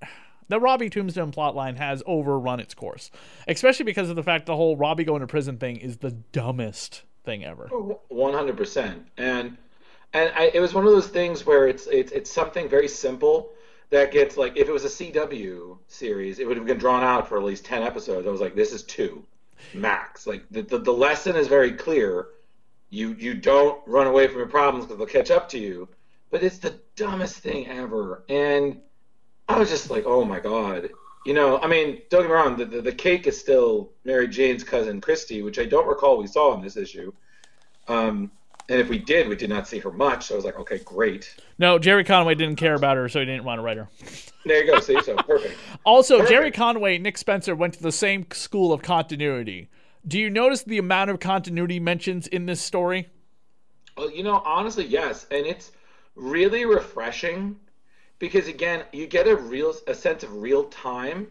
the 0.48 0.60
Robbie 0.60 0.90
Tombstone 0.90 1.31
plotline 1.31 1.78
has 1.78 2.02
overrun 2.06 2.60
its 2.60 2.74
course, 2.74 3.12
especially 3.48 3.86
because 3.86 4.10
of 4.10 4.16
the 4.16 4.24
fact 4.24 4.46
the 4.46 4.56
whole 4.56 4.75
Robbie 4.75 5.04
going 5.04 5.22
to 5.22 5.28
prison 5.28 5.58
thing 5.58 5.78
is 5.78 5.98
the 5.98 6.12
dumbest 6.12 7.04
thing 7.24 7.46
ever. 7.46 7.69
Oh, 7.72 8.01
one 8.10 8.34
hundred 8.34 8.58
percent, 8.58 9.08
and 9.18 9.58
and 10.13 10.31
I, 10.36 10.51
it 10.54 10.60
was 10.60 10.74
one 10.74 10.86
of 10.86 10.92
those 10.92 11.08
things 11.08 11.46
where 11.46 11.68
it's 11.68 11.88
it's 11.88 12.12
it's 12.12 12.31
something 12.31 12.69
very 12.69 12.88
simple 12.88 13.51
that 13.90 14.12
gets 14.12 14.38
like 14.38 14.58
if 14.58 14.68
it 14.68 14.72
was 14.72 14.86
a 14.86 14.90
CW 14.90 15.78
series, 15.88 16.40
it 16.40 16.48
would 16.48 16.58
have 16.58 16.66
been 16.66 16.78
drawn 16.78 17.04
out 17.04 17.28
for 17.28 17.38
at 17.38 17.44
least 17.44 17.66
ten 17.66 17.84
episodes. 17.84 18.28
I 18.28 18.32
was 18.32 18.42
like, 18.42 18.56
this 18.56 18.74
is 18.74 18.84
two 18.84 19.24
max. 19.74 20.28
Like 20.28 20.46
the 20.52 20.62
the, 20.62 20.80
the 20.80 20.94
lesson 20.94 21.36
is 21.36 21.48
very 21.48 21.72
clear. 21.72 22.28
You 22.90 23.14
you 23.14 23.34
don't 23.34 23.82
run 23.88 24.08
away 24.08 24.28
from 24.28 24.38
your 24.38 24.48
problems 24.48 24.86
because 24.86 24.98
they'll 24.98 25.08
catch 25.08 25.32
up 25.32 25.50
to 25.50 25.60
you. 25.60 25.88
But 26.32 26.44
it's 26.44 26.58
the 26.58 26.80
dumbest 26.96 27.38
thing 27.38 27.68
ever, 27.68 28.24
and 28.30 28.82
I 29.48 29.60
was 29.60 29.70
just 29.70 29.90
like, 29.90 30.06
oh 30.06 30.26
my 30.26 30.40
god. 30.40 30.90
You 31.26 31.34
know, 31.34 31.58
I 31.58 31.66
mean, 31.66 32.04
don't 32.12 32.22
get 32.22 32.28
me 32.28 32.36
wrong. 32.36 32.56
The, 32.56 32.66
the, 32.66 32.82
the 32.84 32.92
cake 32.92 33.26
is 33.26 33.40
still 33.40 33.90
Mary 34.04 34.28
Jane's 34.28 34.64
cousin 34.64 35.02
Christy, 35.02 35.42
which 35.42 35.58
I 35.58 35.66
don't 35.66 35.88
recall 35.88 36.20
we 36.20 36.28
saw 36.28 36.54
in 36.54 36.62
this 36.62 36.78
issue. 36.78 37.12
Um, 37.88 38.30
and 38.67 38.79
if 38.79 38.89
we 38.89 38.97
did, 38.97 39.27
we 39.27 39.35
did 39.35 39.50
not 39.50 39.67
see 39.67 39.79
her 39.79 39.91
much. 39.91 40.25
So 40.25 40.35
I 40.35 40.38
was 40.38 40.45
like, 40.45 40.59
okay, 40.59 40.79
great. 40.79 41.35
No, 41.59 41.77
Gerry 41.77 42.03
Conway 42.03 42.35
didn't 42.35 42.56
care 42.57 42.73
about 42.73 42.97
her, 42.97 43.07
so 43.07 43.19
he 43.19 43.25
didn't 43.25 43.44
want 43.44 43.59
to 43.59 43.63
write 43.63 43.77
her. 43.77 43.88
There 44.45 44.63
you 44.63 44.71
go. 44.71 44.79
See, 44.79 45.00
so 45.01 45.15
perfect. 45.27 45.56
also, 45.83 46.17
perfect. 46.17 46.31
Gerry 46.31 46.51
Conway, 46.51 46.97
Nick 46.97 47.17
Spencer 47.17 47.56
went 47.56 47.75
to 47.75 47.83
the 47.83 47.91
same 47.91 48.25
school 48.31 48.73
of 48.73 48.81
continuity. 48.81 49.69
Do 50.07 50.19
you 50.19 50.29
notice 50.29 50.63
the 50.63 50.77
amount 50.77 51.09
of 51.09 51.19
continuity 51.19 51.79
mentions 51.79 52.27
in 52.27 52.45
this 52.45 52.62
story? 52.62 53.09
Well, 53.97 54.12
you 54.12 54.23
know, 54.23 54.41
honestly, 54.45 54.85
yes, 54.85 55.25
and 55.31 55.45
it's 55.45 55.71
really 56.15 56.65
refreshing 56.65 57.57
because 58.19 58.47
again, 58.47 58.83
you 58.91 59.07
get 59.07 59.27
a 59.27 59.35
real 59.35 59.73
a 59.88 59.94
sense 59.94 60.23
of 60.23 60.41
real 60.41 60.65
time 60.65 61.27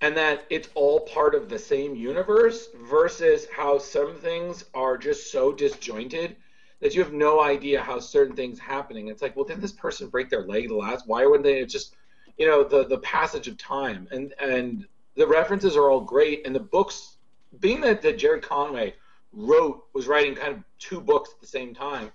and 0.00 0.16
that 0.16 0.44
it's 0.50 0.68
all 0.74 1.00
part 1.00 1.34
of 1.34 1.48
the 1.48 1.58
same 1.58 1.94
universe 1.94 2.68
versus 2.82 3.46
how 3.54 3.78
some 3.78 4.14
things 4.16 4.64
are 4.74 4.98
just 4.98 5.30
so 5.30 5.52
disjointed 5.52 6.36
that 6.80 6.94
you 6.94 7.02
have 7.02 7.12
no 7.12 7.40
idea 7.40 7.80
how 7.80 7.98
certain 7.98 8.36
things 8.36 8.58
happening. 8.58 9.08
It's 9.08 9.22
like, 9.22 9.36
well, 9.36 9.44
didn't 9.44 9.62
this 9.62 9.72
person 9.72 10.08
break 10.08 10.28
their 10.28 10.42
leg 10.42 10.68
the 10.68 10.74
last? 10.74 11.06
Why 11.06 11.24
wouldn't 11.24 11.44
they 11.44 11.64
just, 11.64 11.96
you 12.36 12.46
know, 12.46 12.64
the 12.64 12.86
the 12.86 12.98
passage 12.98 13.48
of 13.48 13.56
time 13.56 14.08
and 14.10 14.34
and 14.40 14.86
the 15.16 15.26
references 15.26 15.76
are 15.76 15.90
all 15.90 16.00
great, 16.00 16.46
and 16.46 16.54
the 16.54 16.60
books, 16.60 17.16
being 17.60 17.80
that 17.82 18.02
that 18.02 18.18
Gerry 18.18 18.40
Conway 18.40 18.94
wrote 19.32 19.84
was 19.94 20.06
writing 20.06 20.34
kind 20.34 20.52
of 20.52 20.64
two 20.78 21.00
books 21.00 21.30
at 21.34 21.40
the 21.40 21.46
same 21.46 21.74
time, 21.74 22.10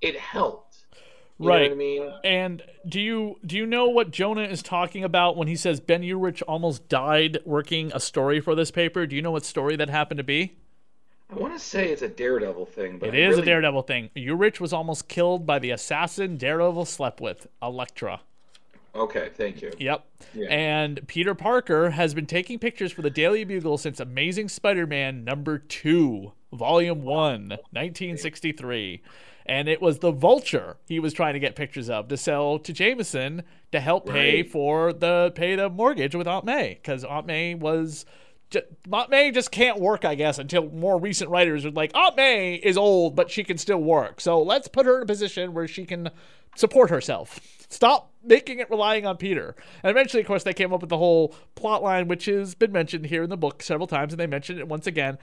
it 0.00 0.16
helped. 0.18 0.86
You 1.38 1.48
right. 1.48 1.72
I 1.72 1.74
mean? 1.74 2.12
And 2.22 2.62
do 2.88 3.00
you 3.00 3.36
do 3.44 3.56
you 3.56 3.66
know 3.66 3.88
what 3.88 4.12
Jonah 4.12 4.44
is 4.44 4.62
talking 4.62 5.02
about 5.02 5.36
when 5.36 5.48
he 5.48 5.56
says 5.56 5.80
Ben 5.80 6.02
Urich 6.02 6.42
almost 6.46 6.88
died 6.88 7.38
working 7.44 7.90
a 7.92 7.98
story 7.98 8.40
for 8.40 8.54
this 8.54 8.70
paper? 8.70 9.06
Do 9.06 9.16
you 9.16 9.22
know 9.22 9.32
what 9.32 9.44
story 9.44 9.74
that 9.76 9.90
happened 9.90 10.18
to 10.18 10.24
be? 10.24 10.56
I 11.30 11.36
want 11.36 11.54
to 11.54 11.58
say 11.58 11.90
it's 11.90 12.02
a 12.02 12.08
Daredevil 12.08 12.66
thing, 12.66 12.98
but 12.98 13.08
it 13.08 13.14
I 13.14 13.28
is 13.28 13.36
really... 13.36 13.42
a 13.42 13.44
Daredevil 13.46 13.82
thing. 13.82 14.10
Urich 14.16 14.60
was 14.60 14.72
almost 14.72 15.08
killed 15.08 15.46
by 15.46 15.58
the 15.58 15.70
assassin 15.70 16.36
Daredevil 16.36 16.84
slept 16.84 17.20
with, 17.20 17.46
Elektra. 17.62 18.20
Okay, 18.94 19.30
thank 19.34 19.60
you. 19.60 19.72
Yep. 19.78 20.06
Yeah. 20.34 20.48
And 20.48 21.06
Peter 21.08 21.34
Parker 21.34 21.90
has 21.90 22.14
been 22.14 22.26
taking 22.26 22.60
pictures 22.60 22.92
for 22.92 23.02
the 23.02 23.10
Daily 23.10 23.42
Bugle 23.42 23.76
since 23.76 23.98
Amazing 23.98 24.48
Spider-Man 24.48 25.24
number 25.24 25.58
2, 25.58 26.32
volume 26.52 27.02
1, 27.02 27.48
1963. 27.48 29.02
And 29.46 29.68
it 29.68 29.82
was 29.82 29.98
the 29.98 30.12
Vulture 30.12 30.76
he 30.86 31.00
was 31.00 31.12
trying 31.12 31.34
to 31.34 31.40
get 31.40 31.56
pictures 31.56 31.90
of 31.90 32.08
to 32.08 32.16
sell 32.16 32.58
to 32.60 32.72
Jameson 32.72 33.42
to 33.72 33.80
help 33.80 34.08
pay 34.08 34.42
for 34.42 34.92
the 34.92 35.32
pay 35.34 35.54
the 35.56 35.68
mortgage 35.68 36.14
with 36.14 36.26
Aunt 36.26 36.46
May 36.46 36.76
cuz 36.82 37.04
Aunt 37.04 37.26
May 37.26 37.54
was 37.54 38.06
Aunt 38.92 39.10
May 39.10 39.30
just 39.30 39.50
can't 39.50 39.80
work, 39.80 40.04
I 40.04 40.14
guess, 40.14 40.38
until 40.38 40.70
more 40.70 40.98
recent 40.98 41.30
writers 41.30 41.64
are 41.64 41.70
like, 41.70 41.94
Aunt 41.94 42.16
May 42.16 42.54
is 42.54 42.76
old, 42.76 43.16
but 43.16 43.30
she 43.30 43.44
can 43.44 43.58
still 43.58 43.78
work. 43.78 44.20
So 44.20 44.42
let's 44.42 44.68
put 44.68 44.86
her 44.86 44.96
in 44.96 45.02
a 45.02 45.06
position 45.06 45.54
where 45.54 45.66
she 45.66 45.84
can 45.84 46.10
support 46.56 46.90
herself. 46.90 47.40
Stop 47.68 48.12
making 48.22 48.60
it 48.60 48.70
relying 48.70 49.06
on 49.06 49.16
Peter. 49.16 49.56
And 49.82 49.90
eventually, 49.90 50.20
of 50.20 50.26
course, 50.26 50.44
they 50.44 50.52
came 50.52 50.72
up 50.72 50.80
with 50.80 50.90
the 50.90 50.98
whole 50.98 51.34
plot 51.54 51.82
line, 51.82 52.08
which 52.08 52.26
has 52.26 52.54
been 52.54 52.72
mentioned 52.72 53.06
here 53.06 53.22
in 53.22 53.30
the 53.30 53.36
book 53.36 53.62
several 53.62 53.86
times, 53.86 54.12
and 54.12 54.20
they 54.20 54.26
mentioned 54.26 54.58
it 54.58 54.68
once 54.68 54.86
again. 54.86 55.18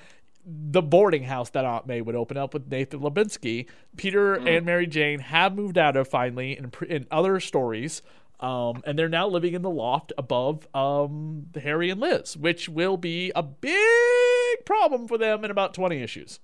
The 0.45 0.81
boarding 0.81 1.23
house 1.23 1.51
that 1.51 1.65
Aunt 1.65 1.85
May 1.85 2.01
would 2.01 2.15
open 2.15 2.35
up 2.35 2.53
with 2.53 2.69
Nathan 2.69 2.99
Lubensky. 2.99 3.67
Peter 3.95 4.35
mm-hmm. 4.35 4.47
and 4.47 4.65
Mary 4.65 4.87
Jane 4.87 5.19
have 5.19 5.55
moved 5.55 5.77
out 5.77 5.95
of 5.95 6.07
finally 6.07 6.57
in, 6.57 6.71
in 6.89 7.07
other 7.11 7.39
stories. 7.39 8.01
Um, 8.41 8.81
and 8.85 8.97
they're 8.97 9.07
now 9.07 9.27
living 9.27 9.53
in 9.53 9.61
the 9.61 9.69
loft 9.69 10.11
above 10.17 10.67
um, 10.75 11.47
Harry 11.55 11.91
and 11.91 12.01
Liz, 12.01 12.35
which 12.35 12.67
will 12.67 12.97
be 12.97 13.31
a 13.35 13.43
big 13.43 14.65
problem 14.65 15.07
for 15.07 15.17
them 15.17 15.45
in 15.45 15.51
about 15.51 15.75
20 15.75 16.01
issues. 16.01 16.39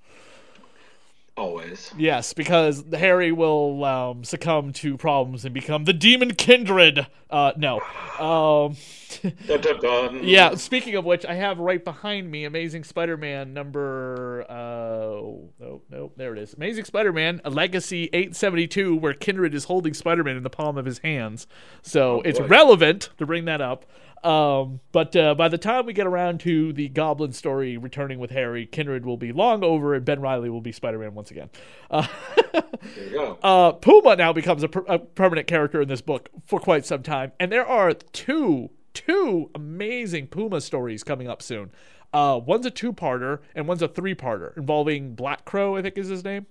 Always. 1.37 1.93
Yes, 1.95 2.33
because 2.33 2.83
Harry 2.91 3.31
will 3.31 3.85
um, 3.85 4.23
succumb 4.23 4.73
to 4.73 4.97
problems 4.97 5.45
and 5.45 5.53
become 5.53 5.85
the 5.85 5.93
demon 5.93 6.33
kindred. 6.33 7.05
Uh, 7.29 7.51
no. 7.55 7.79
Um, 8.19 8.75
yeah, 10.23 10.55
speaking 10.55 10.95
of 10.95 11.05
which, 11.05 11.27
I 11.27 11.35
have 11.35 11.59
right 11.59 11.83
behind 11.83 12.31
me 12.31 12.45
Amazing 12.45 12.85
Spider 12.85 13.17
Man 13.17 13.53
number. 13.53 14.45
Uh, 14.49 14.53
oh, 14.53 15.51
no, 15.91 16.11
there 16.17 16.33
it 16.33 16.39
is. 16.39 16.55
Amazing 16.55 16.85
Spider 16.85 17.13
Man, 17.13 17.39
a 17.45 17.51
Legacy 17.51 18.05
872, 18.13 18.95
where 18.95 19.13
Kindred 19.13 19.53
is 19.53 19.65
holding 19.65 19.93
Spider 19.93 20.23
Man 20.23 20.37
in 20.37 20.43
the 20.43 20.49
palm 20.49 20.75
of 20.75 20.85
his 20.85 20.97
hands. 20.99 21.45
So 21.83 22.21
it's 22.21 22.39
relevant 22.39 23.09
to 23.19 23.27
bring 23.27 23.45
that 23.45 23.61
up. 23.61 23.85
Um, 24.23 24.79
but 24.91 25.15
uh, 25.15 25.35
by 25.35 25.47
the 25.47 25.57
time 25.57 25.85
we 25.85 25.93
get 25.93 26.07
around 26.07 26.39
to 26.41 26.73
the 26.73 26.89
Goblin 26.89 27.31
story 27.33 27.77
returning 27.77 28.19
with 28.19 28.31
Harry, 28.31 28.65
Kindred 28.65 29.05
will 29.05 29.17
be 29.17 29.31
long 29.31 29.63
over 29.63 29.93
and 29.93 30.03
Ben 30.03 30.19
Reilly 30.21 30.49
will 30.49 30.61
be 30.61 30.71
Spider 30.71 30.97
Man 30.99 31.13
once 31.13 31.31
again. 31.31 31.49
Uh, 31.91 32.05
There 32.51 33.03
you 33.05 33.11
go. 33.11 33.37
uh, 33.43 33.71
Puma 33.73 34.15
now 34.15 34.33
becomes 34.33 34.63
a, 34.63 34.67
per- 34.67 34.85
a 34.87 34.99
permanent 34.99 35.47
character 35.47 35.81
in 35.81 35.87
this 35.87 36.01
book 36.01 36.29
for 36.45 36.59
quite 36.59 36.85
some 36.85 37.03
time, 37.03 37.31
and 37.39 37.51
there 37.51 37.65
are 37.65 37.93
two 37.93 38.71
two 38.93 39.49
amazing 39.53 40.27
Puma 40.27 40.59
stories 40.59 41.03
coming 41.03 41.27
up 41.27 41.41
soon. 41.41 41.71
Uh, 42.11 42.39
one's 42.43 42.65
a 42.65 42.71
two-parter 42.71 43.39
and 43.53 43.67
one's 43.67 43.81
a 43.83 43.87
three-parter 43.87 44.57
involving 44.57 45.13
Black 45.13 45.45
Crow, 45.45 45.75
I 45.75 45.81
think 45.83 45.97
is 45.97 46.07
his 46.07 46.23
name, 46.23 46.47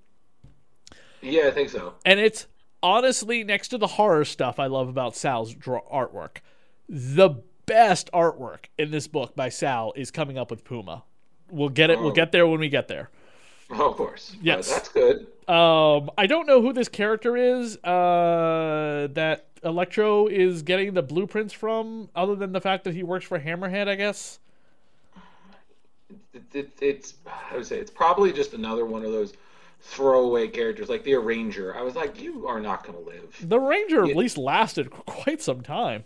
yeah, 1.23 1.49
I 1.49 1.51
think 1.51 1.71
so. 1.71 1.95
and 2.05 2.21
it's 2.21 2.47
honestly 2.83 3.43
next 3.43 3.69
to 3.69 3.79
the 3.79 3.87
horror 3.87 4.25
stuff 4.25 4.59
I 4.61 4.67
love 4.67 4.89
about 4.89 5.17
Sal's 5.17 5.53
draw- 5.55 5.83
artwork. 5.93 6.39
The 6.89 7.43
best 7.67 8.11
artwork 8.13 8.67
in 8.79 8.91
this 8.91 9.07
book 9.07 9.35
by 9.37 9.49
Sal 9.49 9.93
is 9.97 10.11
coming 10.11 10.39
up 10.39 10.51
with 10.51 10.65
Puma. 10.65 11.03
We'll 11.51 11.69
get 11.69 11.91
it. 11.91 11.99
We'll 11.99 12.09
Oh. 12.09 12.13
get 12.13 12.33
there 12.33 12.47
when 12.47 12.61
we 12.61 12.69
get 12.69 12.89
there. 12.89 13.11
Oh, 13.71 13.91
of 13.91 13.97
course. 13.97 14.31
But 14.37 14.45
Yes. 14.45 14.71
that's 14.71 14.89
good. 14.89 15.27
Um, 15.49 16.11
I 16.17 16.27
don't 16.27 16.47
know 16.47 16.61
who 16.63 16.73
this 16.73 16.89
character 16.89 17.37
is 17.37 17.77
uh, 17.85 19.09
that 19.13 19.47
Electro 19.65 20.27
is 20.29 20.63
getting 20.63 20.95
the 20.95 21.03
blueprints 21.03 21.53
from, 21.53 22.09
other 22.15 22.35
than 22.37 22.53
the 22.53 22.61
fact 22.61 22.85
that 22.85 22.95
he 22.95 23.03
works 23.03 23.25
for 23.27 23.39
Hammerhead, 23.41 23.89
I 23.89 23.95
guess. 23.97 24.39
It, 26.33 26.43
it, 26.55 26.71
it's 26.81 27.15
I 27.51 27.57
would 27.57 27.67
say 27.67 27.79
it's 27.79 27.91
probably 27.91 28.33
just 28.33 28.55
another 28.55 28.85
one 28.85 29.05
of 29.05 29.11
those 29.13 29.33
throwaway 29.81 30.49
characters 30.49 30.89
like 30.89 31.03
the 31.05 31.15
Arranger. 31.15 31.75
I 31.77 31.83
was 31.83 31.95
like, 31.97 32.21
you 32.21 32.47
are 32.47 32.61
not 32.61 32.85
going 32.87 32.99
to 32.99 33.05
live, 33.11 33.37
The 33.43 33.59
Ranger 33.59 34.05
at 34.05 34.17
least 34.17 34.37
lasted 34.39 34.91
quite 35.07 35.41
some 35.43 35.63
time. 35.63 36.05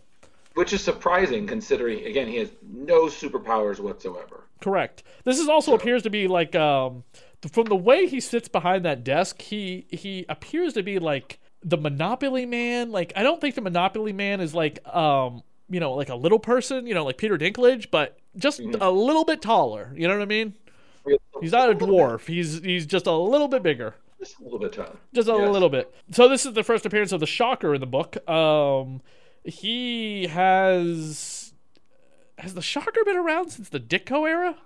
Which 0.55 0.73
is 0.73 0.83
surprising 0.83 1.47
considering 1.47 2.05
again 2.07 2.27
he 2.29 2.37
has 2.37 2.51
no 2.63 3.07
superpowers 3.07 3.79
whatsoever. 3.81 4.45
Correct. 4.61 5.03
This 5.25 5.39
is 5.39 5.49
also 5.49 5.75
appears 5.75 6.03
to 6.03 6.11
be 6.11 6.29
like 6.29 6.55
um, 6.55 7.05
from 7.53 7.67
the 7.67 7.77
way 7.77 8.07
he 8.07 8.21
sits 8.21 8.49
behind 8.49 8.85
that 8.85 9.05
desk, 9.05 9.41
he 9.41 9.87
he 9.91 10.27
appears 10.29 10.75
to 10.75 10.83
be 10.83 10.99
like 10.99 11.39
the 11.63 11.77
Monopoly 11.79 12.47
Man. 12.47 12.91
Like 12.91 13.13
I 13.17 13.23
don't 13.23 13.41
think 13.41 13.55
the 13.55 13.61
Monopoly 13.63 14.13
Man 14.13 14.41
is 14.41 14.55
like 14.55 14.87
um 14.87 15.43
you 15.69 15.81
know 15.81 15.93
like 15.95 16.09
a 16.09 16.15
little 16.17 16.39
person, 16.39 16.87
you 16.87 16.95
know 16.95 17.05
like 17.05 17.17
Peter 17.19 17.39
Dinklage, 17.39 17.91
but 17.91 18.19
just 18.37 18.61
a 18.61 18.91
little 18.91 19.25
bit 19.25 19.41
taller. 19.43 19.93
You 19.97 20.09
know 20.09 20.15
what 20.15 20.23
I 20.23 20.27
mean? 20.27 20.55
He's 21.41 21.53
not 21.53 21.71
a 21.71 21.75
dwarf. 21.75 22.27
He's 22.27 22.61
he's 22.63 22.85
just 22.87 23.07
a 23.07 23.13
little 23.13 23.49
bit 23.49 23.63
bigger. 23.63 23.95
Just 24.19 24.39
a 24.39 24.45
little 24.45 24.59
bit 24.59 24.75
tough. 24.75 24.97
Just 25.15 25.29
a 25.29 25.33
Yes. 25.33 25.49
little 25.51 25.71
bit. 25.71 25.93
So 26.11 26.29
this 26.29 26.45
is 26.45 26.53
the 26.53 26.63
first 26.63 26.85
appearance 26.85 27.13
of 27.13 27.21
the 27.21 27.27
Shocker 27.27 27.75
in 27.75 27.81
the 27.81 27.87
book. 27.87 28.19
Um, 28.29 29.01
he 29.45 30.27
has 30.29 31.53
has 32.39 32.55
the 32.55 32.63
Shocker 32.63 33.05
been 33.05 33.17
around 33.17 33.51
since 33.51 33.69
the 33.69 33.81
Ditko 33.81 34.29
era? 34.29 34.57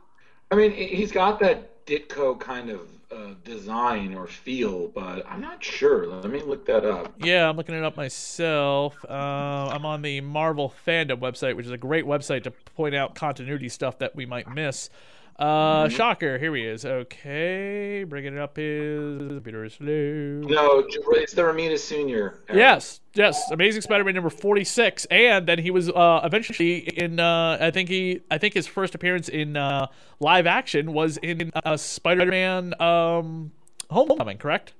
I 0.51 0.55
mean, 0.55 0.73
he- 0.73 0.95
he's 0.95 1.11
got 1.13 1.41
that 1.41 1.85
Ditko 1.87 2.39
kind 2.39 2.71
of 2.71 2.81
uh, 3.11 3.35
design 3.45 4.15
or 4.15 4.27
feel, 4.27 4.89
but 4.89 5.25
I'm 5.29 5.41
not 5.41 5.63
sure. 5.63 6.07
Let 6.07 6.31
me 6.31 6.41
look 6.43 6.67
that 6.67 6.85
up. 6.85 7.13
Yeah, 7.19 7.49
I'm 7.49 7.57
looking 7.57 7.75
it 7.75 7.85
up 7.85 7.97
myself. 7.97 9.05
Uh, 9.09 9.13
I'm 9.13 9.85
on 9.87 10.03
the 10.03 10.21
Marvel 10.21 10.73
fandom 10.87 11.19
website, 11.19 11.55
which 11.57 11.67
is 11.67 11.73
a 11.73 11.77
great 11.77 12.05
website 12.05 12.43
to 12.45 12.51
point 12.51 12.95
out 12.95 13.15
continuity 13.15 13.69
stuff 13.69 13.99
that 13.99 14.17
we 14.17 14.27
might 14.27 14.49
miss. 14.53 14.89
Uh, 15.37 15.89
Shocker, 15.89 16.39
here 16.39 16.55
he 16.55 16.65
is. 16.65 16.85
Okay, 16.85 18.05
bringing 18.05 18.35
it 18.35 18.39
up 18.39 18.57
is 18.57 19.41
Peter 19.43 19.65
is 19.65 19.75
slow. 19.75 19.89
No, 19.89 20.85
it's 20.87 21.33
the 21.33 21.43
Romita 21.43 21.77
Senior. 21.77 22.39
Yes, 22.53 23.01
yes, 23.15 23.51
Amazing 23.51 23.83
Spider-Man 23.83 24.15
number 24.15 24.31
forty-six, 24.31 25.07
and 25.07 25.49
then 25.49 25.59
he 25.59 25.73
was 25.73 25.91
uh, 25.91 26.21
eventually 26.23 26.79
in. 26.79 27.19
Uh, 27.19 27.59
I 27.61 27.73
think 27.73 27.89
he, 27.89 28.21
I 28.31 28.39
think 28.39 28.55
his 28.55 28.69
first 28.69 28.95
appearance 28.95 29.29
in 29.29 29.57
uh, 29.57 29.89
live 30.21 30.47
action 30.47 30.93
was 30.93 31.17
in 31.17 31.51
uh, 31.65 31.77
Spider-Man 31.77 32.81
um, 32.81 33.51
Homecoming, 33.91 34.39
correct? 34.39 34.73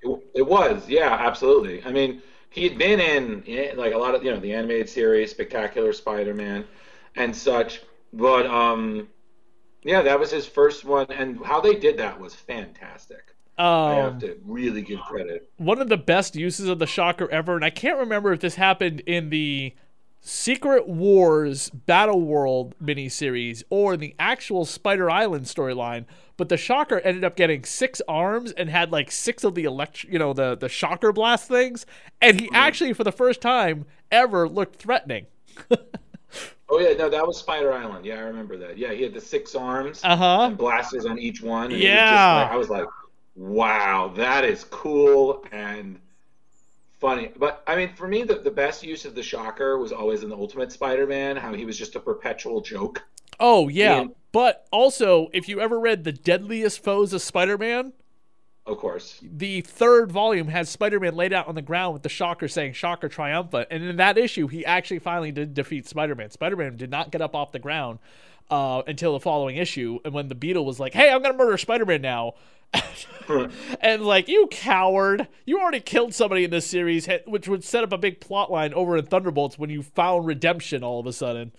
It, 0.00 0.30
it 0.34 0.46
was, 0.46 0.88
yeah, 0.88 1.12
absolutely. 1.12 1.84
I 1.84 1.92
mean, 1.92 2.22
he 2.48 2.64
had 2.64 2.78
been 2.78 3.00
in 3.00 3.44
eh, 3.46 3.72
like 3.76 3.92
a 3.92 3.98
lot 3.98 4.14
of 4.14 4.24
you 4.24 4.30
know 4.30 4.40
the 4.40 4.54
animated 4.54 4.88
series, 4.88 5.30
Spectacular 5.30 5.92
Spider-Man, 5.92 6.64
and 7.16 7.36
such. 7.36 7.82
But 8.12 8.46
um, 8.46 9.08
yeah, 9.82 10.02
that 10.02 10.20
was 10.20 10.30
his 10.30 10.46
first 10.46 10.84
one, 10.84 11.06
and 11.10 11.44
how 11.44 11.60
they 11.60 11.76
did 11.76 11.98
that 11.98 12.20
was 12.20 12.34
fantastic. 12.34 13.34
I 13.84 13.94
have 13.94 14.18
Um, 14.18 14.20
to 14.20 14.38
really 14.44 14.82
give 14.82 15.04
credit. 15.04 15.50
one 15.56 15.80
of 15.80 15.88
the 15.88 15.96
best 15.96 16.36
uses 16.36 16.68
of 16.68 16.78
the 16.78 16.86
Shocker 16.86 17.30
ever, 17.30 17.54
and 17.56 17.64
I 17.64 17.70
can't 17.70 17.98
remember 17.98 18.32
if 18.32 18.40
this 18.40 18.54
happened 18.56 19.00
in 19.00 19.30
the 19.30 19.74
Secret 20.22 20.88
Wars 20.88 21.70
Battle 21.70 22.20
World 22.20 22.74
miniseries 22.82 23.62
or 23.70 23.94
in 23.94 24.00
the 24.00 24.14
actual 24.18 24.64
Spider 24.66 25.10
Island 25.10 25.46
storyline, 25.46 26.04
but 26.36 26.48
the 26.50 26.56
Shocker 26.58 27.00
ended 27.00 27.24
up 27.24 27.36
getting 27.36 27.64
six 27.64 28.02
arms 28.08 28.52
and 28.52 28.70
had 28.70 28.92
like 28.92 29.10
six 29.10 29.44
of 29.44 29.54
the 29.54 29.64
elect, 29.64 30.04
you 30.04 30.18
know, 30.18 30.32
the 30.32 30.56
the 30.56 30.68
Shocker 30.68 31.12
blast 31.12 31.48
things, 31.48 31.86
and 32.20 32.40
he 32.40 32.50
actually 32.54 32.92
for 32.92 33.04
the 33.04 33.12
first 33.12 33.40
time 33.40 33.86
ever 34.10 34.48
looked 34.48 34.76
threatening. 34.76 35.26
Oh 36.70 36.78
yeah, 36.78 36.92
no, 36.94 37.08
that 37.08 37.26
was 37.26 37.36
Spider 37.38 37.72
Island. 37.72 38.04
Yeah, 38.06 38.16
I 38.16 38.20
remember 38.20 38.56
that. 38.58 38.78
Yeah, 38.78 38.92
he 38.92 39.02
had 39.02 39.12
the 39.12 39.20
six 39.20 39.54
arms 39.54 40.00
Uh 40.04 40.16
huh. 40.16 40.40
and 40.48 40.56
blasters 40.56 41.04
on 41.06 41.18
each 41.18 41.42
one. 41.42 41.64
and 41.64 41.72
was 41.74 41.82
Yeah. 41.82 42.42
like- 42.44 42.52
I 42.52 42.56
was 42.56 42.68
like, 42.70 42.86
wow, 43.34 44.12
that 44.16 44.44
is 44.44 44.64
cool 44.64 45.44
and 45.52 45.98
funny. 47.00 47.32
But 47.36 47.62
I 47.66 47.76
mean, 47.76 47.90
for 47.94 48.06
me, 48.06 48.22
the, 48.22 48.36
the 48.36 48.50
best 48.50 48.82
use 48.84 49.04
of 49.04 49.14
the 49.14 49.22
Shocker 49.22 49.78
was 49.78 49.90
always 49.92 50.22
in 50.22 50.28
the 50.28 50.36
Ultimate 50.36 50.70
Spider-Man, 50.72 51.36
how 51.36 51.52
he 51.54 51.64
was 51.64 51.76
just 51.76 51.96
a 51.96 52.00
perpetual 52.00 52.60
joke. 52.60 53.02
Oh 53.40 53.68
yeah, 53.68 54.02
Yeah. 54.02 54.06
but 54.32 54.66
also 54.70 55.28
if 55.32 55.48
you 55.48 55.60
ever 55.60 55.80
read 55.80 56.04
the 56.04 56.12
Deadliest 56.12 56.84
Foes 56.84 57.12
of 57.12 57.22
Spider-Man, 57.22 57.94
Of 58.70 58.78
course. 58.78 59.18
the 59.22 59.62
third 59.62 60.12
volume 60.12 60.48
has 60.48 60.68
Spider-Man 60.68 61.14
laid 61.16 61.32
out 61.32 61.48
on 61.48 61.54
the 61.56 61.62
ground 61.62 61.92
with 61.94 62.02
the 62.02 62.08
Shocker 62.08 62.46
saying 62.48 62.74
"Shocker 62.74 63.08
triumphant," 63.08 63.68
and 63.70 63.82
in 63.82 63.96
that 63.96 64.16
issue, 64.16 64.46
he 64.46 64.64
actually 64.64 65.00
finally 65.00 65.32
did 65.32 65.54
defeat 65.54 65.86
Spider-Man. 65.88 66.30
Spider-Man 66.30 66.76
did 66.76 66.90
not 66.90 67.10
get 67.10 67.20
up 67.20 67.34
off 67.34 67.50
the 67.52 67.58
ground 67.58 67.98
uh, 68.50 68.82
until 68.86 69.12
the 69.14 69.20
following 69.20 69.56
issue, 69.56 69.98
and 70.04 70.14
when 70.14 70.28
the 70.28 70.34
Beetle 70.34 70.64
was 70.64 70.78
like, 70.78 70.92
"Hey, 70.94 71.10
I'm 71.10 71.20
gonna 71.22 71.36
murder 71.36 71.58
Spider-Man 71.58 72.00
now," 72.02 72.34
and 73.80 74.04
like, 74.04 74.28
"You 74.28 74.46
coward! 74.50 75.26
You 75.44 75.60
already 75.60 75.80
killed 75.80 76.14
somebody 76.14 76.44
in 76.44 76.50
this 76.50 76.66
series," 76.66 77.08
which 77.26 77.48
would 77.48 77.64
set 77.64 77.82
up 77.84 77.92
a 77.92 77.98
big 77.98 78.20
plot 78.20 78.50
line 78.50 78.72
over 78.74 78.96
in 78.96 79.06
Thunderbolts 79.06 79.58
when 79.58 79.70
you 79.70 79.82
found 79.82 80.26
redemption 80.26 80.82
all 80.84 81.00
of 81.00 81.06
a 81.06 81.12
sudden. 81.12 81.52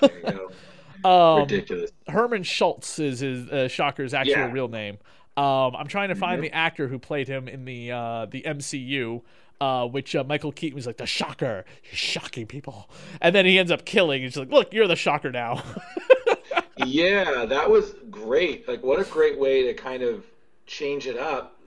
There 0.00 0.18
you 0.18 0.22
go. 0.22 0.50
Um, 1.04 1.42
Ridiculous. 1.42 1.92
Herman 2.08 2.42
Schultz 2.42 2.98
is 2.98 3.20
his 3.20 3.48
uh, 3.48 3.68
Shocker's 3.68 4.12
actual 4.12 4.32
Yeah. 4.38 4.50
real 4.50 4.66
name. 4.66 4.98
Um, 5.36 5.76
I'm 5.76 5.86
trying 5.86 6.08
to 6.08 6.14
find 6.14 6.42
the 6.42 6.52
actor 6.52 6.88
who 6.88 6.98
played 6.98 7.28
him 7.28 7.46
in 7.48 7.64
the 7.64 7.92
uh, 7.92 8.26
the 8.26 8.42
MCU, 8.42 9.20
uh, 9.60 9.86
which 9.86 10.16
uh, 10.16 10.24
Michael 10.24 10.52
Keaton 10.52 10.76
was 10.76 10.86
like 10.86 10.96
the 10.96 11.06
Shocker, 11.06 11.64
shocking 11.92 12.46
people, 12.46 12.88
and 13.20 13.34
then 13.34 13.44
he 13.44 13.58
ends 13.58 13.70
up 13.70 13.84
killing. 13.84 14.22
He's 14.22 14.36
like, 14.36 14.50
look, 14.50 14.72
you're 14.72 14.86
the 14.86 14.96
Shocker 14.96 15.30
now. 15.30 15.62
Yeah, 16.84 17.46
that 17.46 17.70
was 17.70 17.94
great. 18.10 18.68
Like, 18.68 18.82
what 18.82 19.00
a 19.00 19.04
great 19.04 19.38
way 19.38 19.62
to 19.66 19.74
kind 19.74 20.02
of 20.02 20.24
change 20.66 21.06
it 21.06 21.16
up. 21.16 21.58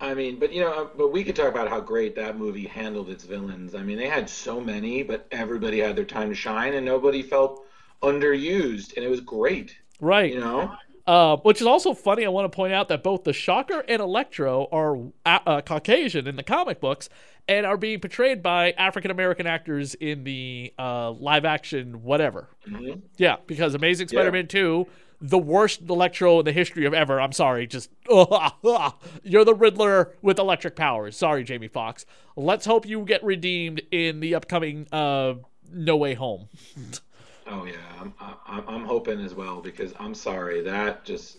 I 0.00 0.14
mean, 0.14 0.38
but 0.38 0.52
you 0.52 0.60
know, 0.60 0.90
but 0.96 1.12
we 1.12 1.24
could 1.24 1.36
talk 1.36 1.48
about 1.48 1.68
how 1.68 1.80
great 1.80 2.14
that 2.16 2.38
movie 2.38 2.66
handled 2.66 3.10
its 3.10 3.24
villains. 3.24 3.74
I 3.74 3.82
mean, 3.82 3.98
they 3.98 4.08
had 4.08 4.28
so 4.30 4.60
many, 4.60 5.02
but 5.02 5.26
everybody 5.30 5.78
had 5.80 5.96
their 5.96 6.04
time 6.04 6.28
to 6.30 6.34
shine, 6.34 6.74
and 6.74 6.86
nobody 6.86 7.22
felt 7.22 7.64
underused, 8.02 8.96
and 8.96 9.04
it 9.04 9.08
was 9.08 9.20
great. 9.20 9.76
right. 10.00 10.32
You 10.32 10.40
know, 10.40 10.74
Uh, 11.10 11.36
which 11.38 11.60
is 11.60 11.66
also 11.66 11.92
funny. 11.92 12.24
I 12.24 12.28
want 12.28 12.44
to 12.50 12.54
point 12.54 12.72
out 12.72 12.86
that 12.86 13.02
both 13.02 13.24
the 13.24 13.32
Shocker 13.32 13.80
and 13.88 14.00
Electro 14.00 14.68
are 14.70 14.96
uh, 15.26 15.38
uh, 15.44 15.60
Caucasian 15.60 16.28
in 16.28 16.36
the 16.36 16.44
comic 16.44 16.78
books 16.80 17.08
and 17.48 17.66
are 17.66 17.76
being 17.76 17.98
portrayed 17.98 18.44
by 18.44 18.70
African 18.78 19.10
American 19.10 19.44
actors 19.44 19.94
in 19.94 20.22
the 20.22 20.72
uh, 20.78 21.10
live 21.10 21.44
action 21.44 22.04
whatever. 22.04 22.46
Mhm. 22.68 23.00
Yeah, 23.16 23.38
because 23.48 23.74
Amazing 23.74 24.06
Yeah. 24.12 24.20
Spider-Man 24.20 24.46
2, 24.46 24.86
the 25.20 25.36
worst 25.36 25.80
Electro 25.82 26.38
in 26.38 26.44
the 26.44 26.52
history 26.52 26.86
of 26.86 26.94
ever. 26.94 27.20
I'm 27.20 27.32
sorry, 27.32 27.66
just 27.66 27.90
you're 28.08 29.44
the 29.44 29.54
Riddler 29.58 30.14
with 30.22 30.38
electric 30.38 30.76
powers. 30.76 31.16
Sorry, 31.16 31.42
Jamie 31.42 31.66
Foxx. 31.66 32.06
Let's 32.36 32.66
hope 32.66 32.86
you 32.86 33.00
get 33.04 33.24
redeemed 33.24 33.82
in 33.90 34.20
the 34.20 34.36
upcoming 34.36 34.86
uh, 34.92 35.34
No 35.72 35.96
Way 35.96 36.14
Home. 36.14 36.48
Oh 37.50 37.64
yeah, 37.66 37.74
I'm, 38.00 38.14
I'm 38.46 38.64
I'm 38.68 38.84
hoping 38.84 39.20
as 39.20 39.34
well 39.34 39.60
because 39.60 39.92
I'm 39.98 40.14
sorry 40.14 40.62
that 40.62 41.04
just 41.04 41.38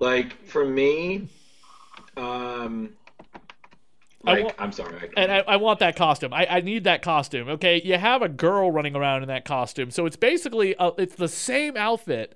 like 0.00 0.42
for 0.46 0.64
me, 0.64 1.28
Um, 2.16 2.96
I 4.26 4.34
Mike, 4.34 4.44
wa- 4.44 4.54
I'm 4.58 4.72
sorry. 4.72 4.96
I, 5.02 5.08
and 5.16 5.32
I, 5.32 5.38
I 5.46 5.56
want 5.56 5.80
that 5.80 5.96
costume. 5.96 6.32
I, 6.32 6.46
I 6.48 6.60
need 6.60 6.84
that 6.84 7.02
costume. 7.02 7.48
Okay, 7.48 7.80
you 7.84 7.98
have 7.98 8.22
a 8.22 8.28
girl 8.28 8.70
running 8.70 8.96
around 8.96 9.22
in 9.22 9.28
that 9.28 9.44
costume, 9.44 9.90
so 9.90 10.06
it's 10.06 10.16
basically 10.16 10.74
uh 10.76 10.92
it's 10.98 11.16
the 11.16 11.28
same 11.28 11.76
outfit 11.76 12.34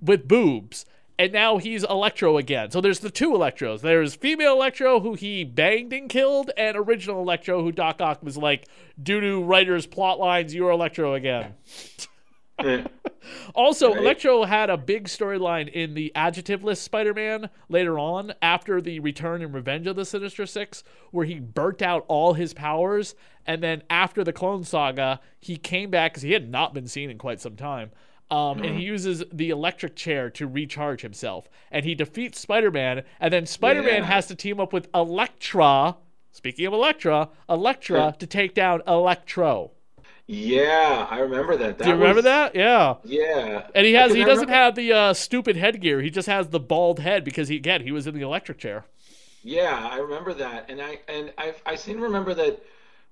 with 0.00 0.28
boobs, 0.28 0.84
and 1.18 1.32
now 1.32 1.58
he's 1.58 1.84
Electro 1.84 2.36
again. 2.38 2.70
So 2.70 2.80
there's 2.80 3.00
the 3.00 3.10
two 3.10 3.30
Electros. 3.32 3.80
There's 3.80 4.14
female 4.14 4.52
Electro 4.54 5.00
who 5.00 5.14
he 5.14 5.44
banged 5.44 5.92
and 5.92 6.08
killed, 6.10 6.50
and 6.56 6.76
original 6.76 7.20
Electro 7.22 7.62
who 7.62 7.72
Doc 7.72 8.00
Ock 8.02 8.22
was 8.22 8.36
like, 8.36 8.66
due 9.02 9.20
to 9.20 9.42
writers' 9.42 9.86
plot 9.86 10.18
lines, 10.20 10.54
you're 10.54 10.70
Electro 10.70 11.14
again. 11.14 11.54
Also, 13.54 13.90
Right. 13.90 13.98
Electro 13.98 14.44
had 14.44 14.68
a 14.68 14.76
big 14.76 15.04
storyline 15.04 15.68
in 15.70 15.94
the 15.94 16.10
adjectiveless 16.16 16.78
Spider-Man 16.78 17.50
later 17.68 17.96
on, 17.98 18.32
after 18.42 18.80
the 18.80 18.98
return 18.98 19.42
and 19.42 19.54
revenge 19.54 19.86
of 19.86 19.94
the 19.94 20.04
Sinister 20.04 20.44
Six, 20.44 20.82
where 21.12 21.24
he 21.24 21.38
burnt 21.38 21.82
out 21.82 22.04
all 22.08 22.32
his 22.32 22.52
powers, 22.52 23.14
and 23.46 23.62
then 23.62 23.82
after 23.88 24.24
the 24.24 24.32
Clone 24.32 24.64
Saga, 24.64 25.20
he 25.40 25.56
came 25.56 25.88
back 25.90 26.12
because 26.12 26.22
he 26.24 26.32
had 26.32 26.50
not 26.50 26.74
been 26.74 26.88
seen 26.88 27.10
in 27.10 27.18
quite 27.18 27.40
some 27.40 27.54
time. 27.56 27.90
Um, 28.30 28.58
and 28.58 28.74
he 28.74 28.82
uses 28.82 29.22
the 29.32 29.50
electric 29.50 29.94
chair 29.94 30.28
to 30.30 30.48
recharge 30.48 31.02
himself, 31.02 31.48
and 31.70 31.84
he 31.84 31.94
defeats 31.94 32.40
Spider-Man, 32.40 33.02
and 33.20 33.32
then 33.32 33.46
Spider-Man 33.46 34.02
Yeah. 34.02 34.06
has 34.06 34.26
to 34.28 34.34
team 34.34 34.58
up 34.58 34.72
with 34.72 34.88
Elektra. 34.94 35.96
Speaking 36.32 36.66
of 36.66 36.72
Elektra, 36.72 37.28
Elektra 37.48 38.00
Huh. 38.00 38.12
to 38.12 38.26
take 38.26 38.54
down 38.54 38.82
Electro. 38.86 39.72
Yeah, 40.32 41.06
I 41.10 41.18
remember 41.18 41.56
that. 41.56 41.78
that 41.78 41.84
Do 41.84 41.90
you 41.90 41.96
remember 41.96 42.16
was- 42.16 42.24
that? 42.24 42.54
Yeah. 42.54 42.94
Yeah. 43.04 43.66
And 43.74 43.86
he 43.86 43.92
has 43.94 44.12
he 44.14 44.20
doesn't 44.24 44.46
remember- 44.46 44.52
have 44.52 44.74
the 44.74 44.92
uh, 44.92 45.12
stupid 45.14 45.56
headgear. 45.56 46.00
He 46.00 46.10
just 46.10 46.26
has 46.28 46.48
the 46.48 46.60
bald 46.60 47.00
head 47.00 47.22
because 47.24 47.48
he 47.48 47.56
again 47.56 47.82
he 47.82 47.92
was 47.92 48.06
in 48.06 48.14
the 48.14 48.22
electric 48.22 48.58
chair. 48.58 48.84
Yeah, 49.44 49.88
I 49.90 49.96
remember 49.98 50.32
that, 50.34 50.70
and 50.70 50.80
I 50.80 51.00
and 51.08 51.32
I 51.36 51.54
I 51.66 51.74
seem 51.74 51.96
to 51.98 52.02
remember 52.02 52.32
that 52.34 52.62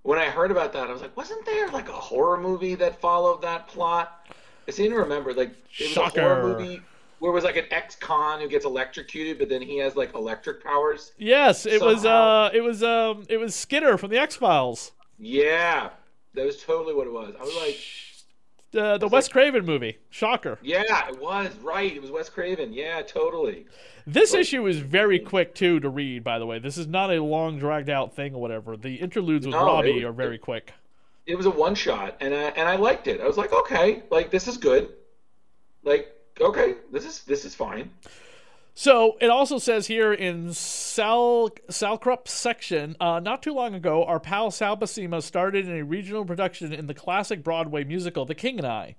when 0.03 0.19
I 0.19 0.27
heard 0.27 0.51
about 0.51 0.73
that, 0.73 0.89
I 0.89 0.93
was 0.93 1.03
like, 1.03 1.17
wasn't 1.17 1.45
there 1.45 1.69
like 1.69 1.89
a 1.89 1.93
horror 1.93 2.39
movie 2.41 2.75
that 2.77 3.01
followed 3.01 3.43
that 3.43 3.69
plot? 3.69 4.27
I 4.67 4.71
seem 4.71 4.91
to 4.93 4.97
remember 4.99 5.35
like 5.35 5.51
it 5.79 5.89
was 5.89 5.97
a 5.97 6.21
horror 6.21 6.43
movie 6.59 6.81
where 7.19 7.33
it 7.33 7.35
was 7.35 7.45
like 7.45 7.57
an 7.57 7.67
ex-con 7.71 8.41
who 8.41 8.49
gets 8.49 8.65
electrocuted, 8.65 9.39
but 9.39 9.49
then 9.51 9.61
he 9.61 9.77
has 9.79 9.95
like 9.97 10.15
electric 10.15 10.63
powers. 10.65 11.13
Yes, 11.19 11.67
it 11.67 11.83
was 11.83 12.07
uh 12.07 12.49
it 12.55 12.61
was 12.63 12.83
um 12.83 13.25
it 13.29 13.37
was 13.39 13.55
Skinner 13.55 13.99
from 13.99 14.11
the 14.11 14.19
X 14.19 14.37
Files. 14.37 14.93
Yeah, 15.19 15.91
that 16.35 16.45
was 16.47 16.63
totally 16.63 16.95
what 16.95 17.07
it 17.07 17.13
was. 17.13 17.35
I 17.39 17.43
was 17.43 17.57
like, 17.57 17.77
Uh, 18.83 18.99
the 18.99 19.09
Wes 19.09 19.29
Craven 19.29 19.65
movie. 19.65 19.99
Shocker. 20.11 20.59
yeah, 20.63 21.09
it 21.09 21.19
was 21.21 21.55
right. 21.57 21.93
It 21.95 22.01
was 22.01 22.11
Wes 22.11 22.29
Craven. 22.29 22.73
Yeah, 22.73 23.03
totally. 23.03 23.67
This 24.07 24.33
Right. 24.33 24.41
issue 24.41 24.67
is 24.67 24.79
very 24.79 25.19
quick 25.19 25.55
too 25.55 25.81
to 25.81 25.89
read. 25.89 26.23
By 26.25 26.39
the 26.39 26.47
way, 26.47 26.59
this 26.61 26.79
is 26.79 26.87
not 26.87 27.11
a 27.11 27.23
long 27.23 27.59
dragged 27.59 27.91
out 27.91 28.15
thing 28.15 28.35
or 28.35 28.41
whatever. 28.41 28.77
The 28.77 28.97
interludes 28.97 29.47
with 29.47 29.55
No, 29.57 29.65
Robbie 29.67 29.99
it- 29.99 30.05
are 30.05 30.13
very 30.13 30.39
quick. 30.39 30.73
It 31.27 31.35
was 31.37 31.47
a 31.47 31.51
one 31.51 31.75
shot, 31.75 32.17
and 32.21 32.35
I 32.35 32.43
and 32.57 32.69
I 32.69 32.77
liked 32.77 33.07
it. 33.07 33.21
I 33.21 33.27
was 33.27 33.37
like, 33.37 33.53
okay, 33.53 34.03
like 34.11 34.31
this 34.31 34.49
is 34.49 34.57
good. 34.57 34.89
Like, 35.85 36.09
okay, 36.41 36.77
this 36.93 37.05
is 37.05 37.23
this 37.25 37.45
is 37.45 37.55
fine. 37.55 37.91
So 38.75 39.17
it 39.21 39.31
also 39.31 39.59
says 39.59 39.87
here 39.87 40.13
in 40.13 40.53
Sal 40.53 41.51
Salicrup's 41.69 42.33
section, 42.33 42.97
uh, 43.01 43.21
not 43.21 43.43
too 43.43 43.53
long 43.53 43.75
ago, 43.75 44.05
our 44.05 44.21
pal 44.21 44.51
Sal 44.51 44.77
Buscema 44.77 45.23
started 45.23 45.69
in 45.69 45.77
a 45.77 45.85
regional 45.85 46.25
production 46.25 46.73
in 46.73 46.87
the 46.87 46.95
classic 46.95 47.43
Broadway 47.43 47.85
musical 47.85 48.25
The 48.25 48.35
King 48.35 48.59
and 48.59 48.67
I. 48.67 48.97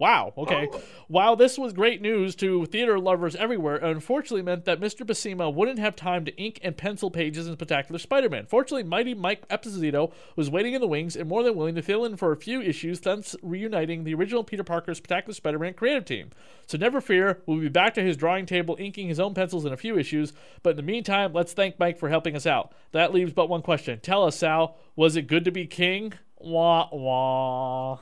Wow. 0.00 0.32
Okay. 0.38 0.66
Oh. 0.72 0.80
While 1.08 1.36
this 1.36 1.58
was 1.58 1.74
great 1.74 2.00
news 2.00 2.34
to 2.36 2.64
theater 2.64 2.98
lovers 2.98 3.36
everywhere, 3.36 3.76
it 3.76 3.84
unfortunately 3.84 4.40
meant 4.40 4.64
that 4.64 4.80
Mr. 4.80 5.06
Buscema 5.06 5.52
wouldn't 5.52 5.78
have 5.78 5.94
time 5.94 6.24
to 6.24 6.34
ink 6.36 6.58
and 6.62 6.74
pencil 6.74 7.10
pages 7.10 7.46
in 7.46 7.52
Spectacular 7.52 7.98
Spider-Man. 7.98 8.46
Fortunately, 8.46 8.82
mighty 8.82 9.12
Mike 9.12 9.46
Esposito 9.48 10.10
was 10.36 10.50
waiting 10.50 10.72
in 10.72 10.80
the 10.80 10.86
wings 10.86 11.16
and 11.16 11.28
more 11.28 11.42
than 11.42 11.54
willing 11.54 11.74
to 11.74 11.82
fill 11.82 12.06
in 12.06 12.16
for 12.16 12.32
a 12.32 12.36
few 12.36 12.62
issues, 12.62 13.00
thus 13.00 13.36
reuniting 13.42 14.04
the 14.04 14.14
original 14.14 14.42
Peter 14.42 14.64
Parker 14.64 14.94
Spectacular 14.94 15.34
Spider-Man 15.34 15.74
creative 15.74 16.06
team. 16.06 16.30
So 16.66 16.78
never 16.78 17.02
fear, 17.02 17.42
we'll 17.44 17.60
be 17.60 17.68
back 17.68 17.92
to 17.94 18.02
his 18.02 18.16
drawing 18.16 18.46
table 18.46 18.76
inking 18.80 19.08
his 19.08 19.20
own 19.20 19.34
pencils 19.34 19.66
in 19.66 19.72
a 19.74 19.76
few 19.76 19.98
issues. 19.98 20.32
But 20.62 20.70
in 20.70 20.76
the 20.76 20.82
meantime, 20.82 21.34
let's 21.34 21.52
thank 21.52 21.78
Mike 21.78 21.98
for 21.98 22.08
helping 22.08 22.34
us 22.34 22.46
out. 22.46 22.72
That 22.92 23.12
leaves 23.12 23.34
but 23.34 23.50
one 23.50 23.60
question. 23.60 24.00
Tell 24.00 24.24
us, 24.24 24.36
Sal, 24.36 24.78
was 24.96 25.16
it 25.16 25.26
good 25.26 25.44
to 25.44 25.50
be 25.50 25.66
king? 25.66 26.14
Wah 26.42 26.88
wah. 26.90 27.98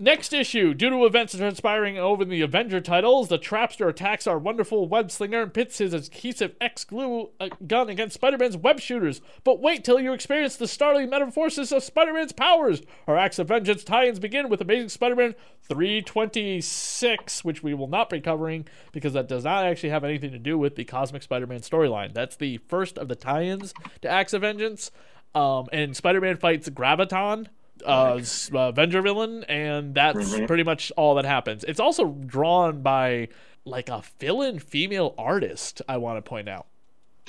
Next 0.00 0.32
issue, 0.32 0.74
due 0.74 0.90
to 0.90 1.06
events 1.06 1.36
transpiring 1.36 1.96
over 1.96 2.24
the 2.24 2.42
Avenger 2.42 2.80
titles, 2.80 3.28
the 3.28 3.38
Trapster 3.38 3.88
attacks 3.88 4.26
our 4.26 4.36
wonderful 4.36 4.88
web 4.88 5.12
slinger 5.12 5.42
and 5.42 5.54
pits 5.54 5.78
his 5.78 5.94
adhesive 5.94 6.56
X 6.60 6.82
glue 6.84 7.30
uh, 7.38 7.50
gun 7.68 7.88
against 7.88 8.14
Spider-Man's 8.14 8.56
web 8.56 8.80
shooters. 8.80 9.20
But 9.44 9.60
wait 9.60 9.84
till 9.84 10.00
you 10.00 10.12
experience 10.12 10.56
the 10.56 10.66
startling 10.66 11.08
metamorphosis 11.08 11.70
of 11.70 11.84
Spider-Man's 11.84 12.32
powers. 12.32 12.82
Our 13.06 13.16
Acts 13.16 13.38
of 13.38 13.46
Vengeance 13.46 13.84
tie-ins 13.84 14.18
begin 14.18 14.48
with 14.48 14.60
Amazing 14.60 14.88
Spider-Man 14.88 15.36
326, 15.68 17.44
which 17.44 17.62
we 17.62 17.74
will 17.74 17.86
not 17.86 18.10
be 18.10 18.20
covering 18.20 18.66
because 18.90 19.12
that 19.12 19.28
does 19.28 19.44
not 19.44 19.64
actually 19.64 19.90
have 19.90 20.04
anything 20.04 20.32
to 20.32 20.38
do 20.38 20.58
with 20.58 20.74
the 20.74 20.84
Cosmic 20.84 21.22
Spider-Man 21.22 21.60
storyline. 21.60 22.12
That's 22.12 22.36
the 22.36 22.58
first 22.58 22.98
of 22.98 23.06
the 23.06 23.16
tie-ins 23.16 23.72
to 24.02 24.08
Acts 24.08 24.32
of 24.32 24.42
Vengeance. 24.42 24.90
Um, 25.36 25.68
and 25.70 25.94
Spider-Man 25.94 26.38
fights 26.38 26.68
Graviton, 26.70 27.48
uh, 27.84 28.20
uh, 28.54 28.58
Avenger 28.58 29.02
villain, 29.02 29.44
and 29.44 29.94
that's 29.94 30.34
pretty 30.46 30.62
much 30.62 30.90
all 30.96 31.14
that 31.16 31.26
happens. 31.26 31.62
It's 31.64 31.78
also 31.78 32.06
drawn 32.06 32.80
by 32.80 33.28
like 33.66 33.90
a 33.90 34.00
fill-in 34.00 34.58
female 34.60 35.14
artist. 35.18 35.82
I 35.88 35.98
want 35.98 36.16
to 36.16 36.22
point 36.22 36.48
out. 36.48 36.66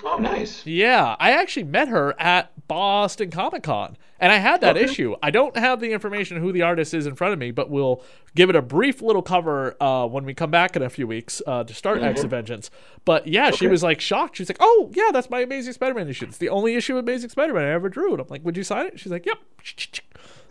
Oh, 0.03 0.17
nice. 0.17 0.65
Yeah, 0.65 1.15
I 1.19 1.31
actually 1.31 1.63
met 1.63 1.87
her 1.87 2.13
at 2.19 2.51
Boston 2.67 3.31
Comic 3.31 3.63
Con, 3.63 3.97
and 4.19 4.31
I 4.31 4.37
had 4.37 4.61
that 4.61 4.75
Okay. 4.77 4.85
issue. 4.85 5.15
I 5.23 5.31
don't 5.31 5.57
have 5.57 5.79
the 5.79 5.91
information 5.91 6.37
who 6.37 6.51
the 6.51 6.61
artist 6.61 6.93
is 6.93 7.07
in 7.07 7.15
front 7.15 7.33
of 7.33 7.39
me, 7.39 7.49
but 7.49 7.69
we'll 7.71 8.03
give 8.35 8.49
it 8.51 8.55
a 8.55 8.61
brief 8.61 9.01
little 9.01 9.23
cover 9.23 9.75
uh, 9.81 10.05
when 10.05 10.23
we 10.23 10.35
come 10.35 10.51
back 10.51 10.75
in 10.75 10.83
a 10.83 10.89
few 10.89 11.07
weeks 11.07 11.41
uh, 11.47 11.63
to 11.63 11.73
start 11.73 12.03
Acts 12.03 12.23
of 12.23 12.29
Vengeance. 12.29 12.69
But 13.05 13.25
yeah, 13.27 13.49
she 13.49 13.65
was 13.67 13.81
like 13.81 13.99
shocked. 13.99 14.37
She's 14.37 14.49
like, 14.49 14.57
"Oh 14.59 14.91
yeah, 14.93 15.09
that's 15.11 15.29
my 15.31 15.39
Amazing 15.39 15.73
Spider-Man 15.73 16.07
issue. 16.07 16.25
It's 16.25 16.37
the 16.37 16.49
only 16.49 16.75
issue 16.75 16.93
of 16.97 16.99
Amazing 17.03 17.29
Spider-Man 17.31 17.63
I 17.63 17.71
ever 17.71 17.89
drew." 17.89 18.11
And 18.11 18.21
I'm 18.21 18.27
like, 18.29 18.43
"Would 18.45 18.55
you 18.55 18.63
sign 18.63 18.85
it?" 18.85 18.99
She's 18.99 19.11
like, 19.11 19.25
"Yep." 19.25 19.39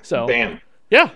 So 0.02 0.26
Bam. 0.26 0.60
yeah, 0.90 1.10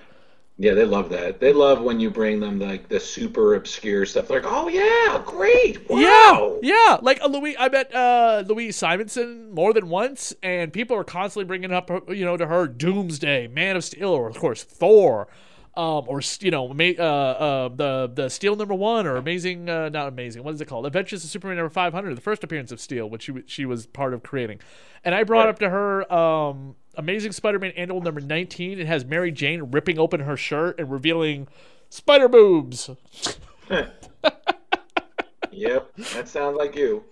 Yeah, 0.62 0.74
they 0.74 0.84
love 0.84 1.08
that. 1.08 1.40
They 1.40 1.54
love 1.54 1.80
when 1.80 2.00
you 2.00 2.10
bring 2.10 2.38
them 2.38 2.58
like 2.58 2.86
the 2.88 3.00
super 3.00 3.54
obscure 3.54 4.04
stuff. 4.04 4.28
They're 4.28 4.42
like, 4.42 4.52
oh 4.52 4.68
yeah, 4.68 5.22
great, 5.24 5.88
wow. 5.88 6.58
Yeah, 6.62 6.74
yeah. 6.74 6.98
Like 7.00 7.22
uh, 7.22 7.28
Louis, 7.28 7.56
I 7.58 7.70
met 7.70 7.94
uh, 7.94 8.44
Louise 8.46 8.76
Simonson 8.76 9.50
more 9.52 9.72
than 9.72 9.88
once, 9.88 10.34
and 10.42 10.70
people 10.70 10.94
are 10.98 11.04
constantly 11.04 11.46
bringing 11.46 11.72
up, 11.72 11.90
uh, 11.90 12.00
you 12.12 12.26
know, 12.26 12.36
to 12.36 12.46
her 12.46 12.66
Doomsday, 12.66 13.48
Man 13.48 13.74
of 13.76 13.84
Steel, 13.84 14.10
or 14.10 14.28
of 14.28 14.36
course 14.38 14.62
Thor, 14.62 15.28
um, 15.78 16.04
or 16.08 16.20
you 16.40 16.50
know, 16.50 16.68
ma- 16.68 16.92
uh, 16.98 17.02
uh, 17.02 17.68
the 17.68 18.10
the 18.12 18.28
Steel 18.28 18.54
number 18.54 18.74
one, 18.74 19.06
or 19.06 19.16
Amazing, 19.16 19.70
uh, 19.70 19.88
not 19.88 20.08
Amazing. 20.08 20.44
What 20.44 20.52
is 20.52 20.60
it 20.60 20.66
called? 20.66 20.84
Adventures 20.84 21.24
of 21.24 21.30
Superman 21.30 21.56
number 21.56 21.70
five 21.70 21.94
hundred, 21.94 22.14
the 22.18 22.20
first 22.20 22.44
appearance 22.44 22.70
of 22.70 22.80
Steel, 22.82 23.08
which 23.08 23.22
she 23.22 23.32
she 23.46 23.64
was 23.64 23.86
part 23.86 24.12
of 24.12 24.22
creating. 24.22 24.60
And 25.04 25.14
I 25.14 25.22
brought 25.24 25.46
Right. 25.46 25.48
up 25.48 25.58
to 25.60 25.70
her 25.70 26.12
um, 26.12 26.76
Amazing 26.96 27.33
Spider-Man 27.33 27.72
annual 27.76 28.00
number 28.00 28.20
nineteen. 28.20 28.79
It 28.81 28.87
has 28.87 29.05
Mary 29.05 29.31
Jane 29.33 29.70
ripping 29.70 29.98
open 29.98 30.20
her 30.20 30.37
shirt 30.37 30.79
and 30.79 30.90
revealing 30.90 31.48
spider 31.88 32.29
boobs. 32.29 32.90
Yep, 35.53 35.96
that 36.14 36.29
sounds 36.29 36.57
like 36.57 36.76
you. 36.76 37.05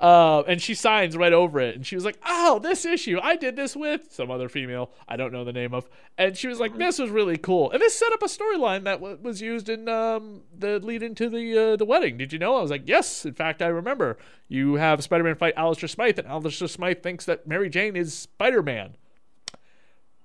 Uh, 0.00 0.42
and 0.42 0.60
she 0.60 0.74
signs 0.74 1.16
right 1.16 1.32
over 1.32 1.58
it. 1.60 1.74
And 1.74 1.86
she 1.86 1.94
was 1.94 2.04
like, 2.04 2.18
Oh, 2.26 2.58
this 2.58 2.84
issue, 2.84 3.18
I 3.22 3.36
did 3.36 3.56
this 3.56 3.74
with 3.74 4.12
some 4.12 4.30
other 4.30 4.48
female 4.48 4.90
I 5.08 5.16
don't 5.16 5.32
know 5.32 5.44
the 5.44 5.52
name 5.52 5.72
of. 5.74 5.88
And 6.18 6.36
she 6.36 6.46
was 6.46 6.60
like, 6.60 6.76
This 6.76 6.98
was 6.98 7.10
really 7.10 7.38
cool. 7.38 7.70
And 7.70 7.80
this 7.80 7.98
set 7.98 8.12
up 8.12 8.22
a 8.22 8.26
storyline 8.26 8.84
that 8.84 9.00
w- 9.00 9.18
was 9.20 9.40
used 9.40 9.68
in 9.68 9.88
um, 9.88 10.42
the 10.56 10.78
lead 10.78 11.02
into 11.02 11.28
the 11.28 11.72
uh, 11.72 11.76
the 11.76 11.84
wedding. 11.84 12.16
Did 12.18 12.32
you 12.32 12.38
know? 12.38 12.56
I 12.56 12.62
was 12.62 12.70
like, 12.70 12.82
Yes, 12.86 13.24
in 13.24 13.34
fact, 13.34 13.62
I 13.62 13.66
remember. 13.68 14.18
You 14.48 14.74
have 14.74 15.02
Spider 15.02 15.24
Man 15.24 15.34
fight 15.34 15.54
Alistair 15.56 15.88
Smythe, 15.88 16.18
and 16.18 16.28
Alistair 16.28 16.68
Smythe 16.68 17.02
thinks 17.02 17.24
that 17.24 17.46
Mary 17.46 17.70
Jane 17.70 17.96
is 17.96 18.14
Spider 18.14 18.62
Man. 18.62 18.96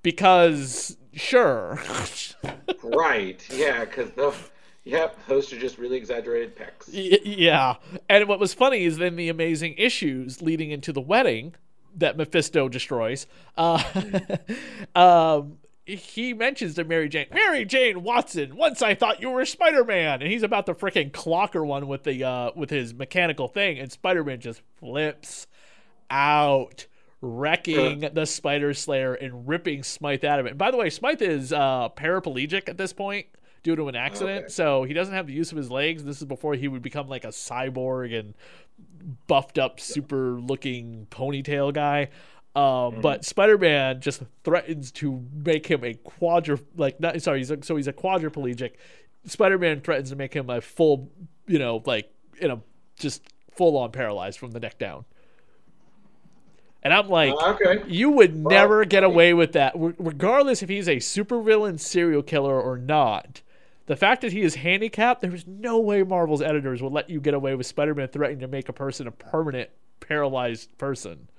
Because, 0.03 0.97
sure. 1.13 1.79
Right? 2.83 3.45
Yeah, 3.51 3.85
because 3.85 4.11
the 4.11 4.33
yep, 4.83 5.17
those 5.27 5.51
are 5.51 5.59
just 5.59 5.77
really 5.77 5.97
exaggerated 5.97 6.55
pecs. 6.55 6.93
Y- 6.93 7.19
yeah. 7.23 7.75
And 8.09 8.27
what 8.27 8.39
was 8.39 8.53
funny 8.53 8.83
is 8.83 8.97
then 8.97 9.15
the 9.15 9.29
amazing 9.29 9.75
issues 9.77 10.41
leading 10.41 10.71
into 10.71 10.93
the 10.93 11.01
wedding 11.01 11.55
that 11.95 12.15
Mephisto 12.17 12.69
destroys. 12.69 13.27
Uh, 13.57 13.83
um, 14.95 15.57
he 15.87 16.33
mentions 16.33 16.75
to 16.75 16.83
Mary 16.83 17.07
Jane, 17.07 17.27
Mary 17.33 17.63
Jane 17.65 18.03
Watson. 18.03 18.55
Once 18.57 18.81
I 18.81 18.93
thought 18.93 19.21
you 19.21 19.29
were 19.29 19.45
Spider 19.45 19.85
Man, 19.85 20.21
and 20.21 20.31
he's 20.31 20.43
about 20.43 20.65
to 20.65 20.73
freaking 20.73 21.11
clocker 21.11 21.65
one 21.65 21.87
with 21.87 22.03
the 22.03 22.23
uh, 22.23 22.51
with 22.55 22.69
his 22.69 22.93
mechanical 22.93 23.47
thing, 23.47 23.79
and 23.79 23.91
Spider 23.91 24.23
Man 24.23 24.39
just 24.39 24.61
flips 24.79 25.47
out. 26.09 26.87
Wrecking 27.21 28.09
the 28.13 28.25
Spider 28.25 28.73
Slayer 28.73 29.13
and 29.13 29.47
ripping 29.47 29.83
Smythe 29.83 30.23
out 30.23 30.39
of 30.39 30.45
it. 30.45 30.49
And 30.49 30.57
by 30.57 30.71
the 30.71 30.77
way, 30.77 30.89
Smythe 30.89 31.21
is 31.21 31.51
uh, 31.51 31.89
paraplegic 31.95 32.69
at 32.69 32.77
this 32.77 32.93
point 32.93 33.27
due 33.63 33.75
to 33.75 33.87
an 33.87 33.95
accident, 33.95 34.43
Okay. 34.45 34.49
so 34.49 34.83
he 34.83 34.93
doesn't 34.93 35.13
have 35.13 35.27
the 35.27 35.33
use 35.33 35.51
of 35.51 35.57
his 35.57 35.71
legs. 35.71 36.03
This 36.03 36.19
is 36.19 36.25
before 36.25 36.53
he 36.53 36.67
would 36.67 36.81
become 36.83 37.07
like 37.07 37.23
a 37.25 37.29
cyborg 37.29 38.17
and 38.17 38.33
buffed 39.27 39.57
up, 39.57 39.79
super 39.79 40.39
looking 40.39 41.07
ponytail 41.09 41.73
guy. 41.73 42.09
Um, 42.55 43.01
But 43.01 43.25
Spider 43.25 43.57
Man 43.57 43.99
just 44.01 44.23
threatens 44.43 44.91
to 44.93 45.23
make 45.43 45.67
him 45.67 45.83
a 45.83 45.93
quadru 45.95 46.63
like 46.75 46.99
not 46.99 47.21
sorry, 47.21 47.39
he's 47.39 47.51
a, 47.51 47.63
so 47.63 47.75
he's 47.75 47.87
a 47.87 47.93
quadriplegic. 47.93 48.73
Spider 49.25 49.57
Man 49.57 49.81
threatens 49.81 50.09
to 50.11 50.15
make 50.15 50.33
him 50.33 50.49
a 50.49 50.61
full, 50.61 51.11
you 51.47 51.59
know, 51.59 51.81
like 51.85 52.11
in 52.39 52.51
a 52.51 52.61
just 52.97 53.23
full 53.51 53.77
on 53.77 53.91
paralyzed 53.91 54.39
from 54.39 54.51
the 54.51 54.59
neck 54.59 54.77
down. 54.77 55.05
And 56.83 56.93
I'm 56.93 57.09
like, 57.09 57.33
Uh, 57.33 57.53
okay. 57.59 57.83
you 57.87 58.09
would 58.11 58.43
Well, 58.43 58.51
never 58.51 58.85
get 58.85 59.03
away 59.03 59.33
with 59.33 59.53
that, 59.53 59.73
re- 59.75 59.93
regardless 59.97 60.61
if 60.63 60.69
he's 60.69 60.87
a 60.87 60.97
supervillain 60.97 61.79
serial 61.79 62.21
killer 62.23 62.59
or 62.61 62.77
not. 62.77 63.41
The 63.87 63.95
fact 63.95 64.21
that 64.21 64.33
he 64.33 64.41
is 64.41 64.55
handicapped, 64.55 65.21
there 65.21 65.33
is 65.33 65.47
no 65.47 65.79
way 65.79 66.03
Marvel's 66.03 66.41
editors 66.41 66.81
will 66.81 66.91
let 66.91 67.09
you 67.09 67.19
get 67.21 67.33
away 67.33 67.55
with 67.55 67.65
Spider-Man 67.65 68.09
threatening 68.09 68.39
to 68.41 68.47
make 68.47 68.67
a 68.69 68.73
person 68.73 69.07
a 69.07 69.11
permanent 69.11 69.69
paralyzed 70.01 70.77
person. 70.77 71.29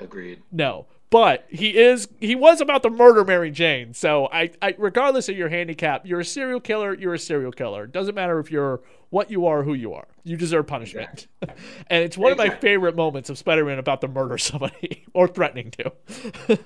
Agreed. 0.00 0.42
No, 0.50 0.86
but 1.14 1.46
he 1.48 1.78
is 1.78 2.08
he 2.18 2.34
was 2.34 2.60
about 2.60 2.82
to 2.82 2.90
murder 2.90 3.24
Mary 3.24 3.52
Jane. 3.52 3.94
So 3.94 4.28
I, 4.32 4.50
I 4.60 4.74
regardless 4.76 5.28
of 5.28 5.36
your 5.36 5.48
handicap, 5.48 6.04
you're 6.04 6.18
a 6.18 6.24
serial 6.24 6.58
killer. 6.58 6.92
You're 6.92 7.14
a 7.14 7.20
serial 7.20 7.52
killer. 7.52 7.86
Doesn't 7.86 8.16
matter 8.16 8.40
if 8.40 8.50
you're 8.50 8.80
what 9.10 9.30
you 9.30 9.46
are, 9.46 9.62
who 9.62 9.74
you 9.74 9.94
are. 9.94 10.08
You 10.24 10.36
deserve 10.36 10.66
punishment. 10.66 11.28
and 11.40 12.02
it's 12.02 12.18
one 12.18 12.32
of 12.32 12.38
my 12.38 12.48
favorite 12.48 12.96
moments 12.96 13.30
of 13.30 13.38
Spider-Man 13.38 13.78
about 13.78 14.00
to 14.00 14.08
murder 14.08 14.38
somebody 14.38 15.04
or 15.14 15.28
threatening 15.28 15.70
to. 15.78 15.92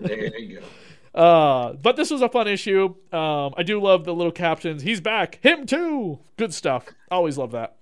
There 0.01 0.39
you 0.39 0.61
go. 0.61 0.67
Uh, 1.15 1.73
but 1.73 1.97
this 1.97 2.11
was 2.11 2.23
a 2.23 2.29
fun 2.29 2.47
issue. 2.47 2.95
Um, 3.13 3.53
I 3.57 3.65
do 3.65 3.81
love 3.81 4.05
the 4.05 4.15
little 4.15 4.31
captions. 4.31 4.83
He's 4.83 5.01
back. 5.01 5.41
Him 5.43 5.67
too. 5.67 6.21
Good 6.37 6.55
stuff. 6.55 6.87
Always 7.11 7.37
love 7.37 7.51
that. 7.53 7.77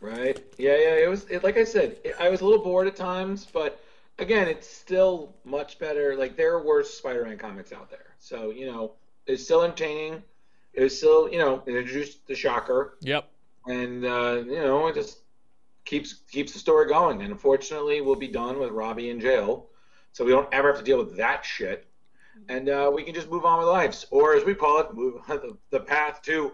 Right. 0.00 0.42
Yeah, 0.56 0.76
yeah. 0.76 0.94
It 0.94 1.10
was 1.10 1.26
it, 1.28 1.44
like 1.44 1.58
I 1.58 1.64
said. 1.64 1.98
It, 2.02 2.14
I 2.18 2.30
was 2.30 2.40
a 2.40 2.46
little 2.46 2.64
bored 2.64 2.86
at 2.86 2.96
times, 2.96 3.46
but 3.52 3.82
again, 4.20 4.48
it's 4.48 4.68
still 4.68 5.34
much 5.44 5.78
better. 5.78 6.16
Like 6.16 6.36
there 6.36 6.54
are 6.54 6.62
worse 6.64 6.92
Spider-Man 6.94 7.38
comics 7.38 7.72
out 7.72 7.90
there, 7.90 8.14
so 8.18 8.50
you 8.50 8.66
know 8.66 8.92
it's 9.26 9.42
still 9.44 9.62
entertaining. 9.62 10.22
It 10.74 10.82
was 10.82 10.96
still 10.96 11.30
you 11.30 11.38
know 11.38 11.62
it 11.66 11.74
introduced 11.74 12.26
the 12.26 12.34
Shocker, 12.34 12.96
Yep. 13.00 13.28
and 13.66 14.04
uh, 14.04 14.42
you 14.46 14.56
know 14.58 14.86
it 14.86 14.94
just 14.94 15.18
keeps 15.84 16.14
keeps 16.30 16.52
the 16.52 16.58
story 16.58 16.86
going. 16.88 17.20
And 17.22 17.32
unfortunately, 17.32 18.00
we'll 18.00 18.16
be 18.16 18.28
done 18.28 18.58
with 18.60 18.70
Robbie 18.70 19.10
in 19.10 19.20
jail, 19.20 19.66
so 20.12 20.24
we 20.24 20.30
don't 20.30 20.48
ever 20.52 20.68
have 20.68 20.78
to 20.78 20.84
deal 20.84 20.98
with 20.98 21.16
that 21.16 21.44
shit, 21.44 21.86
and 22.48 22.68
uh, 22.68 22.90
we 22.94 23.02
can 23.02 23.14
just 23.14 23.30
move 23.30 23.44
on 23.44 23.58
with 23.58 23.68
lives, 23.68 24.06
or 24.10 24.34
as 24.36 24.44
we 24.44 24.54
call 24.54 24.80
it, 24.80 24.94
move 24.94 25.20
the, 25.28 25.56
the 25.70 25.80
path 25.80 26.20
to 26.22 26.52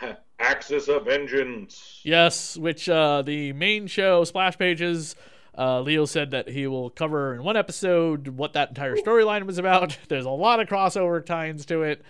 Acts 0.38 0.70
of 0.70 1.04
Vengeance. 1.04 2.00
Yes, 2.04 2.56
which 2.56 2.88
uh, 2.88 3.22
the 3.22 3.52
main 3.52 3.86
show, 3.86 4.24
Splash 4.24 4.58
Pages, 4.58 5.14
uh, 5.56 5.80
Leo 5.80 6.04
said 6.04 6.32
that 6.32 6.48
he 6.48 6.66
will 6.66 6.90
cover 6.90 7.34
in 7.34 7.44
one 7.44 7.56
episode 7.56 8.28
what 8.28 8.54
that 8.54 8.70
entire 8.70 8.96
storyline 8.96 9.46
was 9.46 9.58
about. 9.58 9.96
There's 10.08 10.24
a 10.24 10.30
lot 10.30 10.60
of 10.60 10.68
crossover 10.68 11.24
ties 11.24 11.64
to 11.66 11.82
it. 11.82 12.02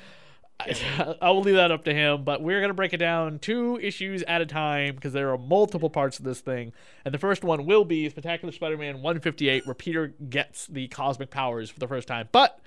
I, 0.60 1.16
I 1.22 1.30
will 1.30 1.42
leave 1.42 1.56
that 1.56 1.70
up 1.70 1.84
to 1.84 1.94
him, 1.94 2.24
but 2.24 2.40
we're 2.40 2.60
going 2.60 2.70
to 2.70 2.74
break 2.74 2.92
it 2.92 2.98
down 2.98 3.38
two 3.38 3.78
issues 3.80 4.22
at 4.22 4.40
a 4.40 4.46
time 4.46 4.94
because 4.94 5.12
there 5.12 5.30
are 5.30 5.38
multiple 5.38 5.90
parts 5.90 6.18
of 6.18 6.24
this 6.24 6.40
thing. 6.40 6.72
And 7.04 7.12
the 7.12 7.18
first 7.18 7.44
one 7.44 7.66
will 7.66 7.84
be 7.84 8.08
Spectacular 8.08 8.52
Spider 8.52 8.78
Man 8.78 8.96
158, 8.96 9.66
where 9.66 9.74
Peter 9.74 10.14
gets 10.28 10.66
the 10.66 10.88
cosmic 10.88 11.30
powers 11.30 11.70
for 11.70 11.80
the 11.80 11.88
first 11.88 12.08
time. 12.08 12.28
But 12.32 12.60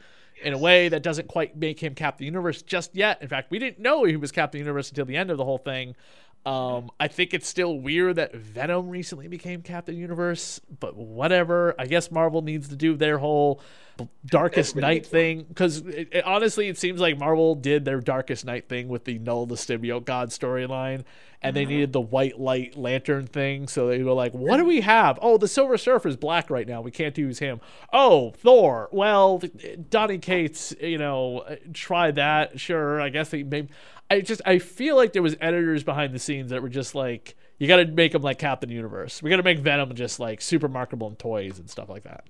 in 0.43 0.53
a 0.53 0.57
way 0.57 0.89
that 0.89 1.03
doesn't 1.03 1.27
quite 1.27 1.57
make 1.57 1.79
him 1.79 1.95
Captain 1.95 2.25
Universe 2.25 2.61
just 2.61 2.95
yet. 2.95 3.21
In 3.21 3.27
fact, 3.27 3.49
we 3.51 3.59
didn't 3.59 3.79
know 3.79 4.03
he 4.03 4.15
was 4.15 4.31
Captain 4.31 4.59
Universe 4.59 4.89
until 4.89 5.05
the 5.05 5.15
end 5.15 5.31
of 5.31 5.37
the 5.37 5.45
whole 5.45 5.57
thing. 5.57 5.95
Um, 6.45 6.91
I 6.97 7.09
think 7.09 7.33
it's 7.33 7.47
still 7.47 7.77
weird 7.77 8.15
that 8.15 8.33
Venom 8.33 8.89
recently 8.89 9.27
became 9.27 9.61
Captain 9.61 9.97
Universe, 9.97 10.61
but 10.79 10.95
whatever. 10.95 11.75
I 11.77 11.87
guess 11.87 12.09
Marvel 12.09 12.41
needs 12.41 12.69
to 12.69 12.75
do 12.77 12.95
their 12.95 13.17
whole 13.17 13.61
Darkest 14.25 14.75
Night 14.75 15.05
thing 15.05 15.43
because 15.43 15.83
honestly, 16.23 16.67
it 16.67 16.77
seems 16.77 17.01
like 17.01 17.17
Marvel 17.17 17.55
did 17.55 17.83
their 17.83 17.99
Darkest 17.99 18.45
Night 18.45 18.69
thing 18.69 18.87
with 18.87 19.05
the 19.05 19.19
Knull 19.19 19.45
the 19.45 19.55
Symbiote 19.55 20.05
God 20.05 20.29
storyline, 20.29 21.03
and 21.41 21.55
they 21.55 21.65
needed 21.65 21.93
the 21.93 22.01
white 22.01 22.39
light 22.39 22.77
lantern 22.77 23.27
thing. 23.27 23.67
So 23.67 23.87
they 23.87 24.03
were 24.03 24.13
like, 24.13 24.33
"What 24.33 24.57
do 24.57 24.65
we 24.65 24.81
have? 24.81 25.19
Oh, 25.21 25.37
the 25.37 25.47
Silver 25.47 25.77
Surfer 25.77 26.07
is 26.07 26.15
black 26.15 26.49
right 26.49 26.67
now. 26.67 26.81
We 26.81 26.91
can't 26.91 27.17
use 27.17 27.39
him. 27.39 27.59
Oh, 27.91 28.33
Thor. 28.37 28.89
Well, 28.91 29.41
Donny 29.89 30.19
Cates. 30.19 30.73
You 30.79 30.97
know, 30.97 31.39
uh, 31.39 31.55
try 31.73 32.11
that. 32.11 32.59
Sure. 32.59 33.01
I 33.01 33.09
guess 33.09 33.29
they 33.29 33.43
maybe. 33.43 33.69
I 34.09 34.21
just 34.21 34.41
I 34.45 34.59
feel 34.59 34.95
like 34.95 35.13
there 35.13 35.21
was 35.21 35.35
editors 35.41 35.83
behind 35.83 36.13
the 36.13 36.19
scenes 36.19 36.51
that 36.51 36.61
were 36.61 36.69
just 36.69 36.95
like, 36.95 37.35
you 37.57 37.67
got 37.67 37.77
to 37.77 37.85
make 37.85 38.11
them 38.11 38.21
like 38.21 38.39
Captain 38.39 38.69
Universe. 38.69 39.21
We 39.21 39.29
got 39.29 39.37
to 39.37 39.43
make 39.43 39.59
Venom 39.59 39.93
just 39.95 40.19
like 40.19 40.41
super 40.41 40.67
marketable 40.67 41.07
in 41.07 41.15
toys 41.15 41.59
and 41.59 41.69
stuff 41.69 41.89
like 41.89 42.03
that. 42.03 42.23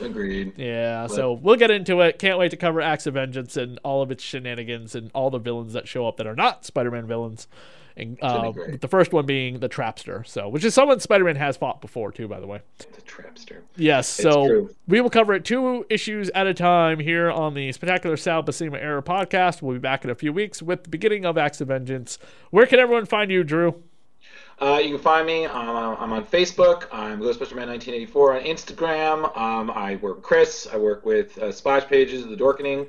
Agreed. 0.00 0.54
Yeah, 0.56 1.06
so 1.06 1.32
we'll 1.32 1.56
get 1.56 1.70
into 1.70 2.00
it. 2.00 2.18
Can't 2.18 2.38
wait 2.38 2.50
to 2.52 2.56
cover 2.56 2.80
Acts 2.80 3.06
of 3.06 3.14
Vengeance 3.14 3.56
and 3.56 3.78
all 3.82 4.02
of 4.02 4.10
its 4.10 4.22
shenanigans 4.22 4.94
and 4.94 5.10
all 5.14 5.30
the 5.30 5.38
villains 5.38 5.72
that 5.72 5.88
show 5.88 6.06
up 6.06 6.16
that 6.16 6.26
are 6.26 6.36
not 6.36 6.64
Spider-Man 6.64 7.06
villains. 7.06 7.48
And 7.98 8.16
uh, 8.22 8.52
the 8.80 8.86
first 8.88 9.12
one 9.12 9.26
being 9.26 9.58
the 9.58 9.68
Trapster, 9.68 10.24
so 10.24 10.48
which 10.48 10.64
is 10.64 10.72
someone 10.72 11.00
Spider-Man 11.00 11.34
has 11.36 11.56
fought 11.56 11.80
before 11.80 12.12
too, 12.12 12.28
by 12.28 12.38
the 12.38 12.46
way. 12.46 12.60
The 12.78 13.02
Trapster. 13.02 13.62
Yes, 13.76 14.08
so 14.08 14.70
we 14.86 15.00
will 15.00 15.10
cover 15.10 15.34
it 15.34 15.44
two 15.44 15.84
issues 15.90 16.30
at 16.30 16.46
a 16.46 16.54
time 16.54 17.00
here 17.00 17.28
on 17.28 17.54
the 17.54 17.72
Spectacular 17.72 18.16
Sal 18.16 18.44
Buscema 18.44 18.80
Era 18.80 19.02
podcast. 19.02 19.62
We'll 19.62 19.74
be 19.74 19.80
back 19.80 20.04
in 20.04 20.10
a 20.10 20.14
few 20.14 20.32
weeks 20.32 20.62
with 20.62 20.84
the 20.84 20.90
beginning 20.90 21.26
of 21.26 21.36
Acts 21.36 21.60
of 21.60 21.68
Vengeance. 21.68 22.18
Where 22.50 22.66
can 22.66 22.78
everyone 22.78 23.06
find 23.06 23.32
you, 23.32 23.42
Drew? 23.42 23.82
Uh, 24.60 24.80
you 24.82 24.90
can 24.90 24.98
find 24.98 25.26
me. 25.26 25.46
Um, 25.46 25.96
I'm 25.98 26.12
on 26.12 26.24
Facebook. 26.24 26.86
I'm 26.92 27.20
GhostbusterMan1984 27.20 28.36
on 28.36 28.44
Instagram. 28.44 29.36
Um, 29.36 29.70
I 29.70 29.96
work 29.96 30.16
with 30.16 30.24
Chris. 30.24 30.68
I 30.72 30.76
work 30.76 31.04
with 31.04 31.36
uh, 31.38 31.52
Splash 31.52 31.86
Pages, 31.86 32.26
The 32.26 32.36
Dorkening. 32.36 32.88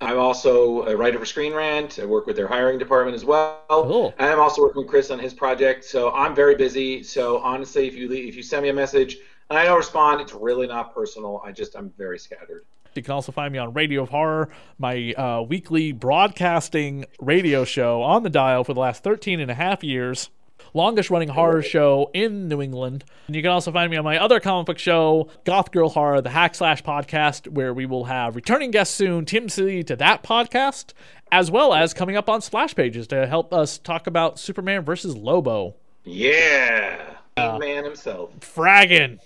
I'm 0.00 0.18
also 0.18 0.86
a 0.86 0.96
writer 0.96 1.18
for 1.18 1.24
Screen 1.24 1.54
Rant. 1.54 1.98
I 1.98 2.04
work 2.04 2.26
with 2.26 2.36
their 2.36 2.48
hiring 2.48 2.78
department 2.78 3.14
as 3.14 3.24
well. 3.24 3.62
Cool. 3.68 4.14
And 4.18 4.30
I'm 4.30 4.40
also 4.40 4.62
working 4.62 4.82
with 4.82 4.90
Chris 4.90 5.10
on 5.10 5.18
his 5.18 5.32
project. 5.32 5.84
So 5.84 6.12
I'm 6.12 6.34
very 6.34 6.56
busy. 6.56 7.02
So 7.02 7.38
honestly, 7.38 7.86
if 7.86 7.94
you 7.94 8.08
leave, 8.08 8.28
if 8.28 8.36
you 8.36 8.42
send 8.42 8.62
me 8.62 8.68
a 8.68 8.74
message 8.74 9.18
and 9.50 9.58
I 9.58 9.64
don't 9.64 9.76
respond, 9.76 10.20
it's 10.20 10.34
really 10.34 10.66
not 10.66 10.94
personal. 10.94 11.42
I 11.44 11.52
just 11.52 11.74
I'm 11.74 11.90
very 11.96 12.18
scattered. 12.18 12.64
You 12.94 13.02
can 13.02 13.12
also 13.12 13.32
find 13.32 13.52
me 13.52 13.58
on 13.58 13.72
Radio 13.72 14.02
of 14.02 14.10
Horror, 14.10 14.50
my 14.78 15.12
uh, 15.14 15.42
weekly 15.42 15.90
broadcasting 15.90 17.06
radio 17.18 17.64
show 17.64 18.02
on 18.02 18.22
the 18.22 18.30
dial 18.30 18.62
for 18.62 18.72
the 18.72 18.80
last 18.80 19.02
13 19.02 19.40
and 19.40 19.50
a 19.50 19.54
half 19.54 19.82
years. 19.82 20.30
Longest 20.74 21.08
running 21.08 21.28
horror 21.28 21.62
show 21.62 22.10
in 22.12 22.48
New 22.48 22.60
England. 22.60 23.04
And 23.28 23.36
you 23.36 23.42
can 23.42 23.52
also 23.52 23.70
find 23.70 23.90
me 23.90 23.96
on 23.96 24.02
my 24.02 24.18
other 24.18 24.40
comic 24.40 24.66
book 24.66 24.78
show, 24.78 25.28
Goth 25.44 25.70
Girl 25.70 25.88
Horror, 25.88 26.20
the 26.20 26.30
Hack 26.30 26.56
Slash 26.56 26.82
podcast, 26.82 27.48
where 27.48 27.72
we 27.72 27.86
will 27.86 28.04
have 28.04 28.34
returning 28.34 28.72
guests 28.72 28.92
soon, 28.92 29.24
Tim 29.24 29.48
Seeley 29.48 29.84
to 29.84 29.94
that 29.96 30.24
podcast, 30.24 30.92
as 31.30 31.48
well 31.48 31.72
as 31.72 31.94
coming 31.94 32.16
up 32.16 32.28
on 32.28 32.40
Splash 32.40 32.74
Pages 32.74 33.06
to 33.06 33.26
help 33.28 33.54
us 33.54 33.78
talk 33.78 34.08
about 34.08 34.40
Superman 34.40 34.82
versus 34.82 35.16
Lobo. 35.16 35.76
Yeah. 36.02 37.14
Uh, 37.36 37.58
man 37.58 37.84
himself. 37.84 38.30
Fraggin'. 38.40 39.18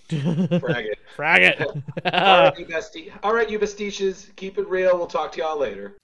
Brag 0.60 0.86
it. 0.86 0.98
Frag 1.16 1.42
it. 1.42 1.60
All 1.60 2.44
right, 2.44 2.58
you 2.58 2.66
bestie. 2.66 3.12
All 3.22 3.34
right, 3.34 3.50
you 3.50 3.58
bestiches. 3.58 4.30
Keep 4.36 4.58
it 4.58 4.68
real. 4.68 4.96
We'll 4.96 5.06
talk 5.06 5.32
to 5.32 5.38
y'all 5.40 5.58
later. 5.58 5.96